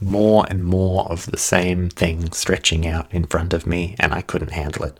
more 0.00 0.44
and 0.50 0.64
more 0.64 1.04
of 1.10 1.26
the 1.26 1.38
same 1.38 1.88
thing 1.88 2.32
stretching 2.32 2.86
out 2.86 3.12
in 3.12 3.26
front 3.26 3.54
of 3.54 3.66
me, 3.66 3.96
and 3.98 4.12
I 4.12 4.22
couldn't 4.22 4.52
handle 4.52 4.84
it. 4.84 4.98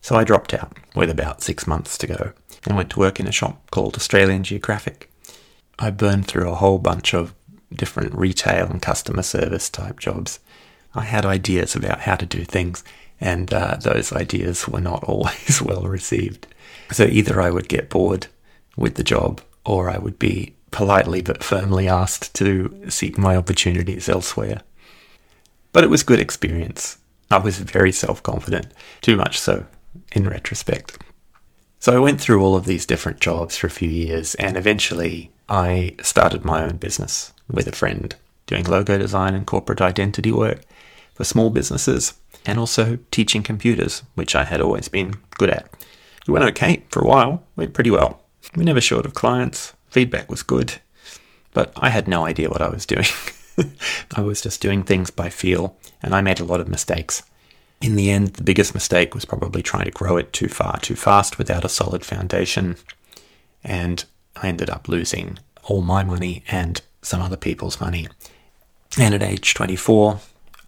So 0.00 0.16
I 0.16 0.24
dropped 0.24 0.54
out 0.54 0.76
with 0.94 1.10
about 1.10 1.42
six 1.42 1.66
months 1.66 1.98
to 1.98 2.06
go 2.06 2.32
and 2.64 2.76
went 2.76 2.90
to 2.90 3.00
work 3.00 3.18
in 3.20 3.26
a 3.26 3.32
shop 3.32 3.70
called 3.70 3.96
Australian 3.96 4.42
Geographic. 4.42 5.10
I 5.78 5.90
burned 5.90 6.26
through 6.26 6.50
a 6.50 6.54
whole 6.54 6.78
bunch 6.78 7.14
of 7.14 7.34
different 7.72 8.14
retail 8.14 8.66
and 8.66 8.80
customer 8.80 9.22
service 9.22 9.68
type 9.68 10.00
jobs. 10.00 10.38
I 10.94 11.02
had 11.02 11.26
ideas 11.26 11.76
about 11.76 12.00
how 12.00 12.16
to 12.16 12.26
do 12.26 12.44
things, 12.44 12.82
and 13.20 13.52
uh, 13.52 13.76
those 13.80 14.12
ideas 14.12 14.66
were 14.66 14.80
not 14.80 15.04
always 15.08 15.60
well 15.60 15.82
received. 15.82 16.46
So 16.90 17.04
either 17.04 17.40
I 17.40 17.50
would 17.50 17.68
get 17.68 17.90
bored 17.90 18.28
with 18.76 18.94
the 18.94 19.04
job, 19.04 19.40
or 19.64 19.90
I 19.90 19.98
would 19.98 20.18
be 20.18 20.54
politely 20.70 21.22
but 21.22 21.42
firmly 21.42 21.88
asked 21.88 22.34
to 22.34 22.84
seek 22.88 23.18
my 23.18 23.36
opportunities 23.36 24.08
elsewhere. 24.08 24.60
But 25.72 25.84
it 25.84 25.90
was 25.90 26.02
good 26.02 26.20
experience. 26.20 26.98
I 27.30 27.38
was 27.38 27.58
very 27.58 27.92
self 27.92 28.22
confident, 28.22 28.68
too 29.00 29.16
much 29.16 29.38
so 29.38 29.66
in 30.12 30.28
retrospect. 30.28 30.98
So 31.80 31.94
I 31.94 31.98
went 31.98 32.20
through 32.20 32.42
all 32.42 32.56
of 32.56 32.64
these 32.64 32.86
different 32.86 33.20
jobs 33.20 33.56
for 33.56 33.66
a 33.66 33.70
few 33.70 33.88
years 33.88 34.34
and 34.36 34.56
eventually 34.56 35.30
I 35.48 35.94
started 36.02 36.44
my 36.44 36.62
own 36.62 36.76
business 36.76 37.32
with 37.48 37.66
a 37.66 37.72
friend 37.72 38.14
doing 38.46 38.64
logo 38.64 38.98
design 38.98 39.34
and 39.34 39.46
corporate 39.46 39.80
identity 39.80 40.32
work 40.32 40.62
for 41.14 41.24
small 41.24 41.50
businesses 41.50 42.14
and 42.44 42.58
also 42.58 42.98
teaching 43.10 43.42
computers, 43.42 44.02
which 44.14 44.34
I 44.34 44.44
had 44.44 44.60
always 44.60 44.88
been 44.88 45.14
good 45.36 45.50
at. 45.50 45.68
It 46.26 46.30
went 46.30 46.44
okay 46.46 46.84
for 46.88 47.00
a 47.00 47.06
while, 47.06 47.42
went 47.56 47.74
pretty 47.74 47.90
well. 47.90 48.20
We 48.56 48.64
never 48.64 48.80
short 48.80 49.06
of 49.06 49.14
clients, 49.14 49.72
feedback 49.88 50.30
was 50.30 50.42
good, 50.42 50.74
but 51.52 51.72
I 51.76 51.90
had 51.90 52.08
no 52.08 52.26
idea 52.26 52.50
what 52.50 52.62
I 52.62 52.68
was 52.68 52.86
doing. 52.86 53.06
I 54.16 54.20
was 54.20 54.40
just 54.40 54.60
doing 54.60 54.82
things 54.82 55.10
by 55.10 55.28
feel 55.30 55.76
and 56.02 56.14
I 56.14 56.20
made 56.20 56.40
a 56.40 56.44
lot 56.44 56.60
of 56.60 56.68
mistakes. 56.68 57.22
In 57.80 57.96
the 57.96 58.10
end, 58.10 58.28
the 58.28 58.44
biggest 58.44 58.74
mistake 58.74 59.14
was 59.14 59.24
probably 59.24 59.62
trying 59.62 59.84
to 59.84 59.90
grow 59.90 60.16
it 60.16 60.32
too 60.32 60.48
far 60.48 60.78
too 60.78 60.96
fast 60.96 61.38
without 61.38 61.64
a 61.64 61.68
solid 61.68 62.04
foundation. 62.04 62.76
And 63.62 64.04
I 64.36 64.48
ended 64.48 64.70
up 64.70 64.88
losing 64.88 65.38
all 65.64 65.82
my 65.82 66.04
money 66.04 66.44
and 66.48 66.80
some 67.02 67.20
other 67.20 67.36
people's 67.36 67.80
money. 67.80 68.08
And 68.98 69.14
at 69.14 69.22
age 69.22 69.54
24, 69.54 70.20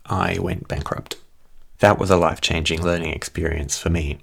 I 0.06 0.38
went 0.38 0.68
bankrupt. 0.68 1.16
That 1.80 1.98
was 1.98 2.10
a 2.10 2.16
life 2.16 2.40
changing 2.40 2.82
learning 2.82 3.12
experience 3.12 3.78
for 3.78 3.90
me. 3.90 4.18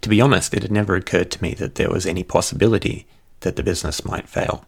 To 0.00 0.08
be 0.08 0.20
honest, 0.20 0.54
it 0.54 0.62
had 0.62 0.72
never 0.72 0.94
occurred 0.96 1.30
to 1.32 1.42
me 1.42 1.54
that 1.54 1.74
there 1.74 1.90
was 1.90 2.06
any 2.06 2.22
possibility 2.22 3.06
that 3.40 3.56
the 3.56 3.62
business 3.62 4.04
might 4.04 4.28
fail. 4.28 4.64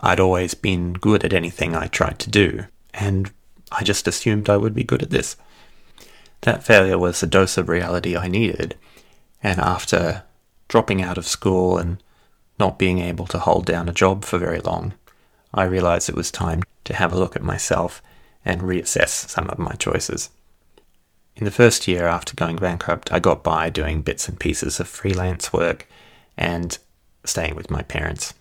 I'd 0.00 0.20
always 0.20 0.54
been 0.54 0.94
good 0.94 1.24
at 1.24 1.32
anything 1.32 1.74
I 1.74 1.86
tried 1.86 2.18
to 2.20 2.30
do, 2.30 2.64
and 2.92 3.30
I 3.72 3.82
just 3.82 4.06
assumed 4.08 4.48
I 4.48 4.56
would 4.56 4.74
be 4.74 4.84
good 4.84 5.02
at 5.02 5.10
this. 5.10 5.36
That 6.42 6.64
failure 6.64 6.98
was 6.98 7.20
the 7.20 7.26
dose 7.26 7.56
of 7.56 7.68
reality 7.68 8.16
I 8.16 8.28
needed, 8.28 8.76
and 9.42 9.60
after 9.60 10.24
dropping 10.68 11.02
out 11.02 11.18
of 11.18 11.26
school 11.26 11.78
and 11.78 12.02
not 12.58 12.78
being 12.78 12.98
able 12.98 13.26
to 13.26 13.38
hold 13.38 13.66
down 13.66 13.88
a 13.88 13.92
job 13.92 14.24
for 14.24 14.38
very 14.38 14.60
long, 14.60 14.94
I 15.52 15.64
realized 15.64 16.08
it 16.08 16.14
was 16.14 16.30
time 16.30 16.62
to 16.84 16.94
have 16.94 17.12
a 17.12 17.18
look 17.18 17.36
at 17.36 17.42
myself 17.42 18.02
and 18.44 18.62
reassess 18.62 19.28
some 19.28 19.48
of 19.48 19.58
my 19.58 19.72
choices. 19.72 20.30
In 21.34 21.44
the 21.44 21.50
first 21.50 21.86
year 21.86 22.06
after 22.06 22.34
going 22.34 22.56
bankrupt, 22.56 23.12
I 23.12 23.18
got 23.18 23.42
by 23.42 23.68
doing 23.68 24.02
bits 24.02 24.28
and 24.28 24.40
pieces 24.40 24.80
of 24.80 24.88
freelance 24.88 25.52
work 25.52 25.86
and 26.36 26.78
staying 27.24 27.56
with 27.56 27.70
my 27.70 27.82
parents. 27.82 28.32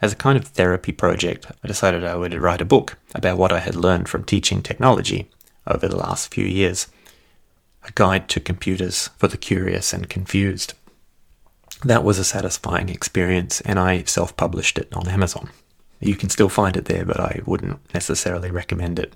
As 0.00 0.12
a 0.12 0.16
kind 0.16 0.38
of 0.38 0.46
therapy 0.46 0.92
project, 0.92 1.46
I 1.62 1.68
decided 1.68 2.04
I 2.04 2.14
would 2.14 2.32
write 2.32 2.62
a 2.62 2.64
book 2.64 2.96
about 3.14 3.36
what 3.36 3.52
I 3.52 3.58
had 3.58 3.74
learned 3.74 4.08
from 4.08 4.24
teaching 4.24 4.62
technology 4.62 5.28
over 5.66 5.86
the 5.86 5.96
last 5.96 6.32
few 6.32 6.46
years 6.46 6.86
a 7.82 7.92
guide 7.94 8.28
to 8.28 8.40
computers 8.40 9.08
for 9.16 9.26
the 9.28 9.38
curious 9.38 9.92
and 9.92 10.08
confused. 10.08 10.74
That 11.84 12.04
was 12.04 12.18
a 12.18 12.24
satisfying 12.24 12.90
experience, 12.90 13.60
and 13.62 13.78
I 13.78 14.02
self 14.02 14.36
published 14.36 14.78
it 14.78 14.92
on 14.92 15.08
Amazon. 15.08 15.50
You 15.98 16.14
can 16.14 16.28
still 16.28 16.48
find 16.48 16.76
it 16.76 16.86
there, 16.86 17.04
but 17.04 17.20
I 17.20 17.40
wouldn't 17.46 17.78
necessarily 17.94 18.50
recommend 18.50 18.98
it. 18.98 19.14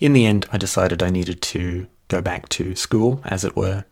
In 0.00 0.12
the 0.12 0.26
end, 0.26 0.46
I 0.52 0.58
decided 0.58 1.02
I 1.02 1.10
needed 1.10 1.42
to 1.42 1.86
go 2.08 2.22
back 2.22 2.48
to 2.50 2.74
school, 2.74 3.20
as 3.24 3.44
it 3.44 3.56
were. 3.56 3.84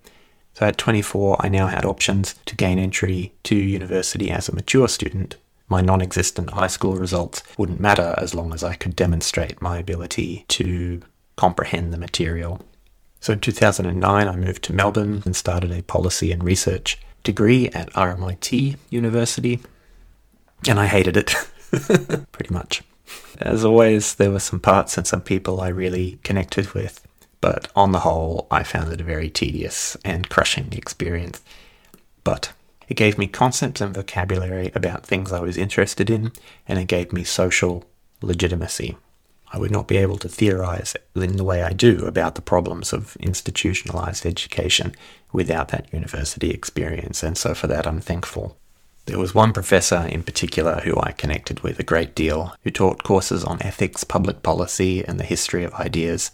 So 0.54 0.66
at 0.66 0.78
24, 0.78 1.36
I 1.40 1.48
now 1.48 1.66
had 1.66 1.84
options 1.84 2.34
to 2.46 2.56
gain 2.56 2.78
entry 2.78 3.34
to 3.44 3.54
university 3.54 4.30
as 4.30 4.48
a 4.48 4.54
mature 4.54 4.88
student. 4.88 5.36
My 5.68 5.82
non 5.82 6.00
existent 6.00 6.50
high 6.50 6.68
school 6.68 6.94
results 6.94 7.42
wouldn't 7.58 7.80
matter 7.80 8.14
as 8.16 8.34
long 8.34 8.54
as 8.54 8.64
I 8.64 8.74
could 8.74 8.96
demonstrate 8.96 9.60
my 9.60 9.78
ability 9.78 10.46
to 10.48 11.02
comprehend 11.36 11.92
the 11.92 11.98
material. 11.98 12.62
So 13.20 13.34
in 13.34 13.40
2009, 13.40 14.28
I 14.28 14.36
moved 14.36 14.62
to 14.64 14.72
Melbourne 14.72 15.22
and 15.26 15.36
started 15.36 15.72
a 15.72 15.82
policy 15.82 16.32
and 16.32 16.42
research 16.42 16.98
degree 17.26 17.68
at 17.70 17.92
RMIT 17.92 18.76
University, 18.88 19.60
and 20.66 20.78
I 20.80 20.86
hated 20.86 21.16
it 21.16 21.34
pretty 22.32 22.54
much. 22.54 22.82
As 23.38 23.64
always, 23.64 24.14
there 24.14 24.30
were 24.30 24.38
some 24.38 24.60
parts 24.60 24.96
and 24.96 25.06
some 25.06 25.20
people 25.20 25.60
I 25.60 25.68
really 25.68 26.18
connected 26.22 26.72
with, 26.72 27.06
but 27.40 27.68
on 27.74 27.90
the 27.92 28.00
whole, 28.00 28.46
I 28.50 28.62
found 28.62 28.92
it 28.92 29.00
a 29.00 29.04
very 29.04 29.28
tedious 29.28 29.96
and 30.04 30.30
crushing 30.30 30.72
experience. 30.72 31.42
But 32.22 32.52
it 32.88 32.94
gave 32.94 33.18
me 33.18 33.26
concepts 33.26 33.80
and 33.80 33.92
vocabulary 33.92 34.70
about 34.74 35.04
things 35.04 35.32
I 35.32 35.40
was 35.40 35.58
interested 35.58 36.08
in, 36.08 36.32
and 36.68 36.78
it 36.78 36.86
gave 36.86 37.12
me 37.12 37.24
social 37.24 37.84
legitimacy. 38.22 38.96
I 39.52 39.58
would 39.58 39.70
not 39.70 39.86
be 39.86 39.96
able 39.96 40.18
to 40.18 40.28
theorize 40.28 40.96
in 41.14 41.36
the 41.36 41.44
way 41.44 41.62
I 41.62 41.72
do 41.72 42.04
about 42.06 42.34
the 42.34 42.42
problems 42.42 42.92
of 42.92 43.16
institutionalized 43.20 44.26
education 44.26 44.94
without 45.32 45.68
that 45.68 45.92
university 45.92 46.50
experience, 46.50 47.22
and 47.22 47.38
so 47.38 47.54
for 47.54 47.66
that 47.68 47.86
I'm 47.86 48.00
thankful. 48.00 48.56
There 49.06 49.18
was 49.20 49.34
one 49.34 49.52
professor 49.52 50.08
in 50.10 50.24
particular 50.24 50.80
who 50.80 50.98
I 51.00 51.12
connected 51.12 51.60
with 51.60 51.78
a 51.78 51.84
great 51.84 52.14
deal, 52.16 52.56
who 52.64 52.70
taught 52.72 53.04
courses 53.04 53.44
on 53.44 53.62
ethics, 53.62 54.02
public 54.02 54.42
policy, 54.42 55.04
and 55.04 55.20
the 55.20 55.24
history 55.24 55.62
of 55.62 55.74
ideas. 55.74 56.32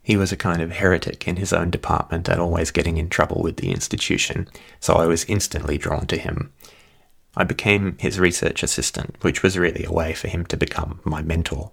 He 0.00 0.16
was 0.16 0.30
a 0.30 0.36
kind 0.36 0.62
of 0.62 0.70
heretic 0.70 1.26
in 1.26 1.36
his 1.36 1.52
own 1.52 1.70
department 1.70 2.28
and 2.28 2.40
always 2.40 2.70
getting 2.70 2.96
in 2.96 3.08
trouble 3.08 3.42
with 3.42 3.56
the 3.56 3.72
institution, 3.72 4.48
so 4.78 4.94
I 4.94 5.06
was 5.06 5.24
instantly 5.24 5.78
drawn 5.78 6.06
to 6.06 6.16
him. 6.16 6.52
I 7.36 7.42
became 7.42 7.96
his 7.98 8.20
research 8.20 8.62
assistant, 8.62 9.16
which 9.22 9.42
was 9.42 9.58
really 9.58 9.84
a 9.84 9.92
way 9.92 10.12
for 10.12 10.28
him 10.28 10.46
to 10.46 10.56
become 10.56 11.00
my 11.02 11.22
mentor. 11.22 11.72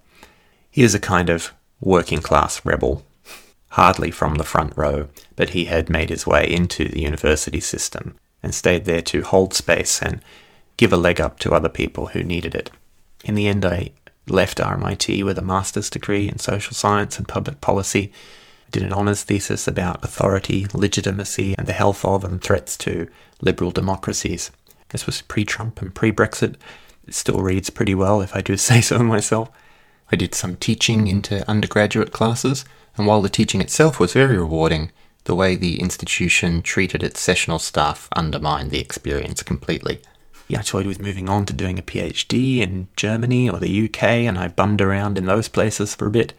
He 0.72 0.82
is 0.82 0.94
a 0.94 0.98
kind 0.98 1.28
of 1.28 1.52
working 1.82 2.22
class 2.22 2.64
rebel, 2.64 3.04
hardly 3.72 4.10
from 4.10 4.36
the 4.36 4.44
front 4.44 4.72
row, 4.74 5.10
but 5.36 5.50
he 5.50 5.66
had 5.66 5.90
made 5.90 6.08
his 6.08 6.26
way 6.26 6.50
into 6.50 6.88
the 6.88 7.02
university 7.02 7.60
system 7.60 8.16
and 8.42 8.54
stayed 8.54 8.86
there 8.86 9.02
to 9.02 9.20
hold 9.20 9.52
space 9.52 10.00
and 10.00 10.22
give 10.78 10.90
a 10.90 10.96
leg 10.96 11.20
up 11.20 11.38
to 11.40 11.52
other 11.52 11.68
people 11.68 12.06
who 12.08 12.22
needed 12.22 12.54
it. 12.54 12.70
In 13.22 13.34
the 13.34 13.48
end, 13.48 13.66
I 13.66 13.90
left 14.26 14.58
RMIT 14.58 15.22
with 15.24 15.36
a 15.36 15.42
master's 15.42 15.90
degree 15.90 16.26
in 16.26 16.38
social 16.38 16.72
science 16.74 17.18
and 17.18 17.28
public 17.28 17.60
policy. 17.60 18.10
I 18.66 18.70
did 18.70 18.82
an 18.82 18.94
honours 18.94 19.24
thesis 19.24 19.68
about 19.68 20.02
authority, 20.02 20.66
legitimacy, 20.72 21.54
and 21.58 21.66
the 21.66 21.74
health 21.74 22.02
of 22.02 22.24
and 22.24 22.42
threats 22.42 22.78
to 22.78 23.08
liberal 23.42 23.72
democracies. 23.72 24.50
This 24.88 25.04
was 25.04 25.20
pre 25.20 25.44
Trump 25.44 25.82
and 25.82 25.94
pre 25.94 26.12
Brexit. 26.12 26.54
It 27.06 27.12
still 27.12 27.42
reads 27.42 27.68
pretty 27.68 27.94
well, 27.94 28.22
if 28.22 28.34
I 28.34 28.40
do 28.40 28.56
say 28.68 28.80
so 28.80 29.00
myself. 29.00 29.50
I 30.12 30.16
did 30.16 30.34
some 30.34 30.56
teaching 30.56 31.06
into 31.06 31.48
undergraduate 31.48 32.12
classes, 32.12 32.66
and 32.96 33.06
while 33.06 33.22
the 33.22 33.30
teaching 33.30 33.62
itself 33.62 33.98
was 33.98 34.12
very 34.12 34.36
rewarding, 34.36 34.92
the 35.24 35.34
way 35.34 35.56
the 35.56 35.80
institution 35.80 36.60
treated 36.60 37.02
its 37.02 37.18
sessional 37.18 37.58
staff 37.58 38.08
undermined 38.14 38.70
the 38.70 38.80
experience 38.80 39.42
completely. 39.42 40.00
Yeah, 40.48 40.58
I 40.58 40.62
toyed 40.62 40.86
with 40.86 41.00
moving 41.00 41.30
on 41.30 41.46
to 41.46 41.54
doing 41.54 41.78
a 41.78 41.82
PhD 41.82 42.58
in 42.58 42.88
Germany 42.94 43.48
or 43.48 43.58
the 43.58 43.86
UK, 43.86 44.02
and 44.02 44.38
I 44.38 44.48
bummed 44.48 44.82
around 44.82 45.16
in 45.16 45.24
those 45.24 45.48
places 45.48 45.94
for 45.94 46.08
a 46.08 46.10
bit. 46.10 46.34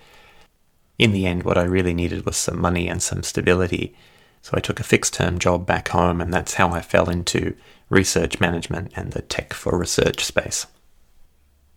In 0.99 1.11
the 1.11 1.25
end, 1.25 1.41
what 1.41 1.57
I 1.57 1.63
really 1.63 1.95
needed 1.95 2.27
was 2.27 2.37
some 2.37 2.61
money 2.61 2.87
and 2.87 3.01
some 3.01 3.23
stability, 3.23 3.95
so 4.43 4.51
I 4.53 4.59
took 4.59 4.79
a 4.79 4.83
fixed 4.83 5.15
term 5.15 5.39
job 5.39 5.65
back 5.65 5.87
home, 5.87 6.21
and 6.21 6.31
that's 6.31 6.55
how 6.55 6.69
I 6.69 6.81
fell 6.81 7.09
into 7.09 7.55
research 7.89 8.39
management 8.39 8.91
and 8.95 9.13
the 9.13 9.23
tech 9.23 9.51
for 9.51 9.79
research 9.79 10.23
space. 10.23 10.67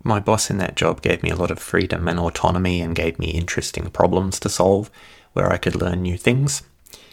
My 0.07 0.21
boss 0.21 0.51
in 0.51 0.59
that 0.59 0.77
job 0.77 1.03
gave 1.03 1.25
me 1.25 1.31
a 1.31 1.37
lot 1.37 1.51
of 1.51 1.59
freedom 1.59 2.07
and 2.07 2.21
autonomy 2.21 2.81
and 2.81 2.95
gave 2.95 3.19
me 3.19 3.31
interesting 3.31 3.91
problems 3.91 4.39
to 4.39 4.49
solve 4.49 4.89
where 5.33 5.53
I 5.53 5.57
could 5.57 5.75
learn 5.75 6.03
new 6.03 6.17
things. 6.17 6.63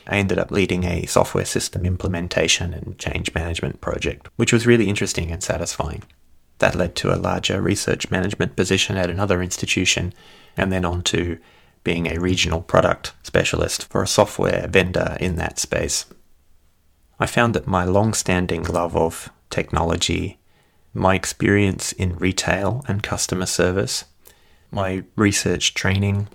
I 0.06 0.18
ended 0.18 0.38
up 0.38 0.52
leading 0.52 0.84
a 0.84 1.08
software 1.08 1.46
system 1.46 1.88
implementation 1.88 2.72
and 2.72 3.00
change 3.00 3.34
management 3.34 3.82
project, 3.82 4.30
which 4.36 4.54
was 4.54 4.68
really 4.68 4.90
interesting 4.90 5.32
and 5.32 5.42
satisfying. 5.42 6.04
That 6.60 6.76
led 6.76 6.96
to 6.98 7.12
a 7.12 7.18
larger 7.18 7.64
research 7.64 8.12
management 8.12 8.56
position 8.56 8.96
at 8.96 9.10
another 9.10 9.42
institution, 9.42 10.14
and 10.56 10.72
then 10.72 10.86
on 10.86 11.02
to 11.06 11.40
being 11.84 12.06
a 12.06 12.20
regional 12.20 12.62
product 12.62 13.14
specialist 13.24 13.90
for 13.90 14.04
a 14.04 14.08
software 14.08 14.68
vendor 14.68 15.18
in 15.20 15.36
that 15.38 15.58
space. 15.58 16.06
I 17.20 17.26
found 17.26 17.56
that 17.56 17.66
my 17.66 17.86
long 17.86 18.14
standing 18.14 18.66
love 18.66 18.96
of 18.96 19.32
technology 19.50 20.38
my 20.94 21.16
experience 21.16 21.92
in 21.92 22.16
retail 22.18 22.84
and 22.88 23.02
customer 23.02 23.46
service, 23.46 24.06
my 24.72 25.04
research 25.16 25.74
training, 25.74 26.28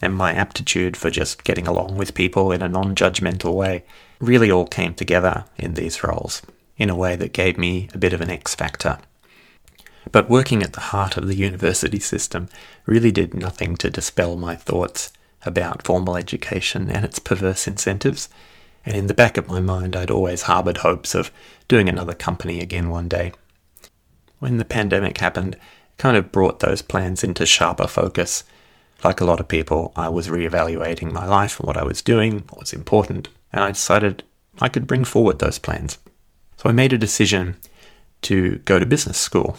and 0.00 0.14
my 0.14 0.32
aptitude 0.32 0.96
for 0.96 1.10
just 1.10 1.44
getting 1.44 1.66
along 1.66 1.96
with 1.96 2.14
people 2.14 2.52
in 2.52 2.62
a 2.62 2.68
non 2.68 2.94
judgmental 2.94 3.54
way 3.54 3.84
really 4.20 4.50
all 4.50 4.66
came 4.66 4.94
together 4.94 5.44
in 5.56 5.74
these 5.74 6.02
roles 6.04 6.42
in 6.76 6.88
a 6.88 6.96
way 6.96 7.16
that 7.16 7.32
gave 7.32 7.58
me 7.58 7.88
a 7.92 7.98
bit 7.98 8.12
of 8.12 8.20
an 8.20 8.30
X 8.30 8.54
factor. 8.54 8.98
But 10.10 10.30
working 10.30 10.62
at 10.62 10.72
the 10.72 10.80
heart 10.80 11.16
of 11.16 11.26
the 11.26 11.36
university 11.36 11.98
system 11.98 12.48
really 12.86 13.10
did 13.10 13.34
nothing 13.34 13.76
to 13.76 13.90
dispel 13.90 14.36
my 14.36 14.54
thoughts 14.54 15.12
about 15.44 15.84
formal 15.84 16.16
education 16.16 16.90
and 16.90 17.04
its 17.04 17.18
perverse 17.18 17.66
incentives. 17.66 18.28
And 18.86 18.96
in 18.96 19.06
the 19.08 19.14
back 19.14 19.36
of 19.36 19.48
my 19.48 19.60
mind, 19.60 19.96
I'd 19.96 20.10
always 20.10 20.42
harboured 20.42 20.78
hopes 20.78 21.14
of 21.14 21.30
doing 21.66 21.88
another 21.88 22.14
company 22.14 22.60
again 22.60 22.88
one 22.88 23.08
day 23.08 23.32
when 24.38 24.58
the 24.58 24.64
pandemic 24.64 25.18
happened, 25.18 25.54
it 25.54 25.60
kind 25.98 26.16
of 26.16 26.32
brought 26.32 26.60
those 26.60 26.82
plans 26.82 27.24
into 27.24 27.46
sharper 27.46 27.86
focus. 27.86 28.44
Like 29.04 29.20
a 29.20 29.24
lot 29.24 29.40
of 29.40 29.48
people, 29.48 29.92
I 29.96 30.08
was 30.08 30.28
reevaluating 30.28 31.12
my 31.12 31.26
life 31.26 31.60
and 31.60 31.66
what 31.66 31.76
I 31.76 31.84
was 31.84 32.02
doing, 32.02 32.44
what 32.48 32.60
was 32.60 32.72
important, 32.72 33.28
and 33.52 33.62
I 33.62 33.70
decided 33.70 34.24
I 34.60 34.68
could 34.68 34.86
bring 34.86 35.04
forward 35.04 35.38
those 35.38 35.58
plans. 35.58 35.98
So 36.56 36.68
I 36.68 36.72
made 36.72 36.92
a 36.92 36.98
decision 36.98 37.56
to 38.22 38.58
go 38.64 38.78
to 38.78 38.86
business 38.86 39.18
school. 39.18 39.56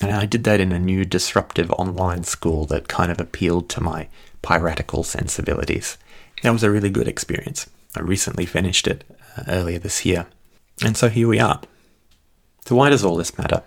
And 0.00 0.12
I 0.12 0.26
did 0.26 0.44
that 0.44 0.60
in 0.60 0.72
a 0.72 0.78
new 0.78 1.04
disruptive 1.04 1.70
online 1.72 2.24
school 2.24 2.66
that 2.66 2.88
kind 2.88 3.10
of 3.10 3.20
appealed 3.20 3.68
to 3.70 3.80
my 3.80 4.08
piratical 4.42 5.02
sensibilities. 5.02 5.96
That 6.42 6.52
was 6.52 6.62
a 6.62 6.70
really 6.70 6.90
good 6.90 7.08
experience. 7.08 7.68
I 7.96 8.00
recently 8.00 8.46
finished 8.46 8.86
it 8.86 9.04
uh, 9.36 9.44
earlier 9.48 9.78
this 9.78 10.04
year. 10.04 10.26
And 10.84 10.96
so 10.96 11.08
here 11.08 11.26
we 11.26 11.40
are. 11.40 11.60
So, 12.66 12.76
why 12.76 12.90
does 12.90 13.04
all 13.04 13.16
this 13.16 13.38
matter? 13.38 13.62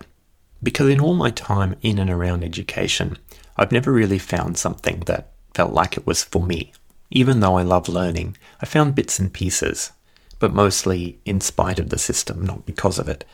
Because 0.61 0.89
in 0.89 0.99
all 0.99 1.15
my 1.15 1.31
time 1.31 1.75
in 1.81 1.99
and 1.99 2.09
around 2.09 2.43
education, 2.43 3.17
I've 3.57 3.71
never 3.71 3.91
really 3.91 4.19
found 4.19 4.57
something 4.57 5.01
that 5.05 5.31
felt 5.53 5.73
like 5.73 5.97
it 5.97 6.05
was 6.05 6.23
for 6.23 6.41
me. 6.41 6.73
Even 7.11 7.39
though 7.39 7.57
I 7.57 7.63
love 7.63 7.89
learning, 7.89 8.37
I 8.61 8.65
found 8.65 8.95
bits 8.95 9.19
and 9.19 9.33
pieces, 9.33 9.91
but 10.37 10.53
mostly 10.53 11.19
in 11.25 11.41
spite 11.41 11.79
of 11.79 11.89
the 11.89 11.97
system, 11.97 12.45
not 12.45 12.65
because 12.65 12.99
of 12.99 13.09
it. 13.09 13.25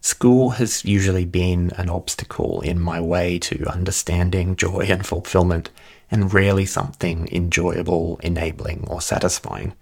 School 0.00 0.50
has 0.50 0.84
usually 0.84 1.24
been 1.24 1.70
an 1.76 1.88
obstacle 1.88 2.60
in 2.62 2.80
my 2.80 3.00
way 3.00 3.38
to 3.38 3.70
understanding 3.70 4.56
joy 4.56 4.86
and 4.88 5.06
fulfillment, 5.06 5.70
and 6.10 6.34
rarely 6.34 6.66
something 6.66 7.28
enjoyable, 7.30 8.18
enabling, 8.22 8.84
or 8.88 9.00
satisfying. 9.00 9.74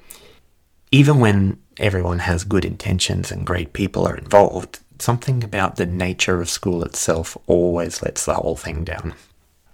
Even 0.93 1.21
when 1.21 1.59
everyone 1.79 2.19
has 2.19 2.45
good 2.45 2.65
intentions 2.65 3.33
and 3.33 3.47
great 3.47 3.73
people 3.73 4.07
are 4.07 4.17
involved, 4.17 4.81
something 5.01 5.43
about 5.43 5.77
the 5.77 5.87
nature 5.87 6.41
of 6.41 6.51
school 6.51 6.85
itself 6.85 7.37
always 7.47 8.03
lets 8.03 8.25
the 8.25 8.35
whole 8.35 8.57
thing 8.57 8.85
down. 8.85 9.15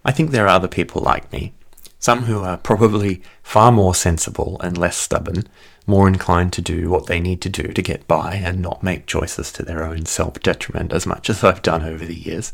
I 0.05 0.13
think 0.13 0.31
there 0.31 0.45
are 0.45 0.49
other 0.49 0.69
people 0.69 1.03
like 1.03 1.33
me 1.33 1.53
Some 1.99 2.25
who 2.25 2.41
are 2.41 2.57
probably 2.57 3.23
far 3.43 3.73
more 3.73 3.95
sensible 3.95 4.61
and 4.63 4.79
less 4.79 4.97
stubborn, 4.97 5.49
more 5.87 6.07
inclined 6.07 6.53
to 6.55 6.63
do 6.63 6.89
what 6.91 7.07
they 7.07 7.21
need 7.21 7.41
to 7.43 7.49
do 7.49 7.73
to 7.73 7.83
get 7.83 8.07
by 8.07 8.35
and 8.35 8.61
not 8.61 8.83
make 8.83 9.07
choices 9.07 9.51
to 9.53 9.63
their 9.63 9.83
own 9.83 10.07
self 10.07 10.41
detriment 10.41 10.93
as 10.93 11.07
much 11.07 11.29
as 11.31 11.43
I've 11.43 11.63
done 11.63 11.83
over 11.83 12.05
the 12.05 12.15
years. 12.15 12.53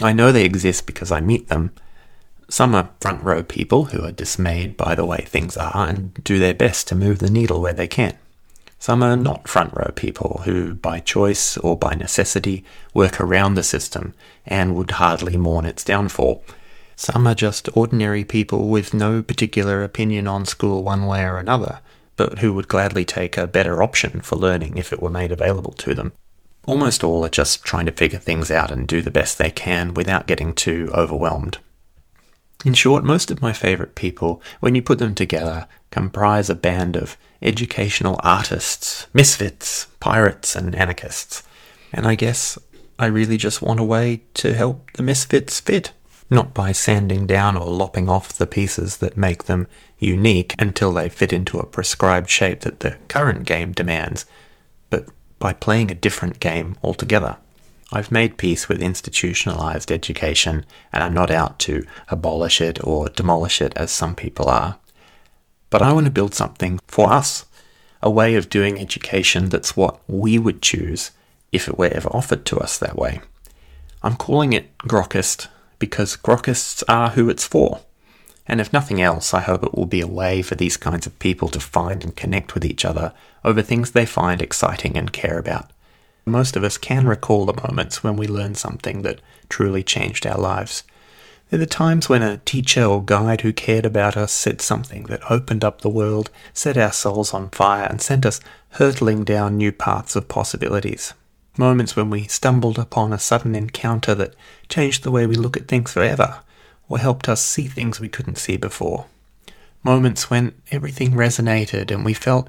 I 0.00 0.12
know 0.12 0.32
they 0.32 0.44
exist 0.44 0.86
because 0.86 1.12
I 1.12 1.20
meet 1.20 1.48
them. 1.48 1.72
Some 2.48 2.74
are 2.74 2.90
front 3.00 3.22
row 3.22 3.42
people 3.42 3.86
who 3.86 4.04
are 4.04 4.12
dismayed 4.12 4.76
by 4.76 4.94
the 4.94 5.06
way 5.06 5.18
things 5.18 5.56
are 5.56 5.88
and 5.88 6.14
do 6.24 6.38
their 6.38 6.54
best 6.54 6.88
to 6.88 6.94
move 6.94 7.18
the 7.20 7.30
needle 7.30 7.60
where 7.60 7.72
they 7.72 7.88
can. 7.88 8.16
Some 8.84 9.02
are 9.02 9.16
not 9.16 9.48
front 9.48 9.72
row 9.72 9.92
people 9.94 10.42
who, 10.44 10.74
by 10.74 11.00
choice 11.00 11.56
or 11.56 11.74
by 11.74 11.94
necessity, 11.94 12.66
work 12.92 13.18
around 13.18 13.54
the 13.54 13.62
system 13.62 14.12
and 14.44 14.74
would 14.74 14.90
hardly 14.90 15.38
mourn 15.38 15.64
its 15.64 15.82
downfall. 15.82 16.44
Some 16.94 17.26
are 17.26 17.34
just 17.34 17.74
ordinary 17.74 18.24
people 18.24 18.68
with 18.68 18.92
no 18.92 19.22
particular 19.22 19.82
opinion 19.82 20.28
on 20.28 20.44
school 20.44 20.82
one 20.82 21.06
way 21.06 21.24
or 21.24 21.38
another, 21.38 21.80
but 22.16 22.40
who 22.40 22.52
would 22.52 22.68
gladly 22.68 23.06
take 23.06 23.38
a 23.38 23.46
better 23.46 23.82
option 23.82 24.20
for 24.20 24.36
learning 24.36 24.76
if 24.76 24.92
it 24.92 25.00
were 25.00 25.08
made 25.08 25.32
available 25.32 25.72
to 25.72 25.94
them. 25.94 26.12
Almost 26.66 27.02
all 27.02 27.24
are 27.24 27.30
just 27.30 27.64
trying 27.64 27.86
to 27.86 27.92
figure 27.92 28.18
things 28.18 28.50
out 28.50 28.70
and 28.70 28.86
do 28.86 29.00
the 29.00 29.10
best 29.10 29.38
they 29.38 29.50
can 29.50 29.94
without 29.94 30.26
getting 30.26 30.52
too 30.52 30.90
overwhelmed. 30.92 31.56
In 32.64 32.74
short, 32.74 33.04
most 33.04 33.30
of 33.30 33.42
my 33.42 33.52
favourite 33.52 33.94
people, 33.94 34.40
when 34.60 34.74
you 34.74 34.82
put 34.82 34.98
them 34.98 35.14
together, 35.14 35.68
comprise 35.90 36.48
a 36.48 36.54
band 36.54 36.96
of 36.96 37.16
educational 37.42 38.18
artists, 38.22 39.06
misfits, 39.12 39.86
pirates, 40.00 40.56
and 40.56 40.74
anarchists. 40.74 41.42
And 41.92 42.06
I 42.06 42.14
guess 42.14 42.58
I 42.98 43.06
really 43.06 43.36
just 43.36 43.60
want 43.60 43.80
a 43.80 43.84
way 43.84 44.22
to 44.34 44.54
help 44.54 44.92
the 44.92 45.02
misfits 45.02 45.60
fit, 45.60 45.92
not 46.30 46.54
by 46.54 46.72
sanding 46.72 47.26
down 47.26 47.56
or 47.56 47.66
lopping 47.66 48.08
off 48.08 48.32
the 48.32 48.46
pieces 48.46 48.96
that 48.98 49.16
make 49.16 49.44
them 49.44 49.66
unique 49.98 50.54
until 50.58 50.92
they 50.92 51.08
fit 51.08 51.32
into 51.32 51.58
a 51.58 51.66
prescribed 51.66 52.30
shape 52.30 52.60
that 52.60 52.80
the 52.80 52.96
current 53.08 53.44
game 53.44 53.72
demands, 53.72 54.24
but 54.90 55.06
by 55.38 55.52
playing 55.52 55.90
a 55.90 55.94
different 55.94 56.40
game 56.40 56.76
altogether. 56.82 57.36
I've 57.94 58.10
made 58.10 58.38
peace 58.38 58.68
with 58.68 58.82
institutionalized 58.82 59.92
education, 59.92 60.66
and 60.92 61.04
I'm 61.04 61.14
not 61.14 61.30
out 61.30 61.60
to 61.60 61.86
abolish 62.08 62.60
it 62.60 62.84
or 62.84 63.08
demolish 63.08 63.62
it 63.62 63.72
as 63.76 63.92
some 63.92 64.16
people 64.16 64.48
are. 64.48 64.80
But 65.70 65.80
I 65.80 65.92
want 65.92 66.06
to 66.06 66.10
build 66.10 66.34
something 66.34 66.80
for 66.88 67.12
us, 67.12 67.46
a 68.02 68.10
way 68.10 68.34
of 68.34 68.50
doing 68.50 68.80
education 68.80 69.48
that's 69.48 69.76
what 69.76 70.00
we 70.08 70.40
would 70.40 70.60
choose 70.60 71.12
if 71.52 71.68
it 71.68 71.78
were 71.78 71.86
ever 71.86 72.08
offered 72.08 72.44
to 72.46 72.58
us 72.58 72.78
that 72.78 72.96
way. 72.96 73.20
I'm 74.02 74.16
calling 74.16 74.52
it 74.52 74.76
Grokkist 74.78 75.46
because 75.78 76.16
Grokkists 76.16 76.82
are 76.88 77.10
who 77.10 77.30
it's 77.30 77.46
for. 77.46 77.78
And 78.48 78.60
if 78.60 78.72
nothing 78.72 79.00
else, 79.00 79.32
I 79.32 79.40
hope 79.40 79.62
it 79.62 79.74
will 79.74 79.86
be 79.86 80.00
a 80.00 80.08
way 80.08 80.42
for 80.42 80.56
these 80.56 80.76
kinds 80.76 81.06
of 81.06 81.20
people 81.20 81.48
to 81.50 81.60
find 81.60 82.02
and 82.02 82.16
connect 82.16 82.54
with 82.54 82.64
each 82.64 82.84
other 82.84 83.12
over 83.44 83.62
things 83.62 83.92
they 83.92 84.04
find 84.04 84.42
exciting 84.42 84.96
and 84.96 85.12
care 85.12 85.38
about. 85.38 85.70
Most 86.26 86.56
of 86.56 86.64
us 86.64 86.78
can 86.78 87.06
recall 87.06 87.44
the 87.44 87.60
moments 87.68 88.02
when 88.02 88.16
we 88.16 88.26
learned 88.26 88.56
something 88.56 89.02
that 89.02 89.20
truly 89.48 89.82
changed 89.82 90.26
our 90.26 90.38
lives. 90.38 90.82
They're 91.50 91.58
the 91.58 91.66
times 91.66 92.08
when 92.08 92.22
a 92.22 92.38
teacher 92.38 92.84
or 92.84 93.04
guide 93.04 93.42
who 93.42 93.52
cared 93.52 93.84
about 93.84 94.16
us 94.16 94.32
said 94.32 94.60
something 94.60 95.04
that 95.04 95.30
opened 95.30 95.62
up 95.62 95.82
the 95.82 95.90
world, 95.90 96.30
set 96.54 96.78
our 96.78 96.92
souls 96.92 97.34
on 97.34 97.50
fire, 97.50 97.86
and 97.88 98.00
sent 98.00 98.24
us 98.24 98.40
hurtling 98.70 99.24
down 99.24 99.56
new 99.56 99.70
paths 99.70 100.16
of 100.16 100.28
possibilities. 100.28 101.12
Moments 101.56 101.94
when 101.94 102.10
we 102.10 102.26
stumbled 102.26 102.78
upon 102.78 103.12
a 103.12 103.18
sudden 103.18 103.54
encounter 103.54 104.14
that 104.14 104.34
changed 104.68 105.04
the 105.04 105.10
way 105.10 105.26
we 105.26 105.36
look 105.36 105.56
at 105.56 105.68
things 105.68 105.92
forever 105.92 106.40
or 106.88 106.98
helped 106.98 107.28
us 107.28 107.44
see 107.44 107.66
things 107.66 108.00
we 108.00 108.08
couldn't 108.08 108.38
see 108.38 108.56
before. 108.56 109.06
Moments 109.84 110.30
when 110.30 110.54
everything 110.70 111.12
resonated 111.12 111.90
and 111.90 112.04
we 112.04 112.14
felt 112.14 112.48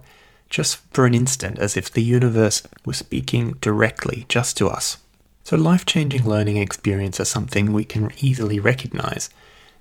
just 0.56 0.78
for 0.94 1.06
an 1.06 1.14
instant 1.14 1.60
as 1.60 1.76
if 1.76 1.92
the 1.92 2.02
universe 2.02 2.64
was 2.86 2.96
speaking 2.96 3.58
directly 3.60 4.26
just 4.30 4.56
to 4.56 4.70
us. 4.70 4.98
So, 5.44 5.58
life 5.58 5.86
changing 5.86 6.24
learning 6.26 6.56
experiences 6.56 7.20
are 7.20 7.26
something 7.26 7.74
we 7.74 7.84
can 7.84 8.10
easily 8.22 8.58
recognize. 8.58 9.30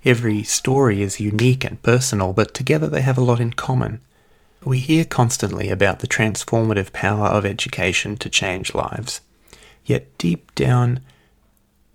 Every 0.03 0.43
story 0.43 1.01
is 1.01 1.21
unique 1.21 1.63
and 1.63 1.81
personal, 1.81 2.33
but 2.33 2.53
together 2.53 2.89
they 2.89 2.99
have 3.03 3.17
a 3.17 3.23
lot 3.23 3.39
in 3.39 3.53
common. 3.53 4.01
We 4.65 4.79
hear 4.79 5.05
constantly 5.05 5.69
about 5.69 5.99
the 5.99 6.09
transformative 6.09 6.91
power 6.91 7.27
of 7.27 7.45
education 7.45 8.17
to 8.17 8.29
change 8.29 8.75
lives. 8.75 9.21
Yet, 9.85 10.17
deep 10.17 10.53
down, 10.55 10.99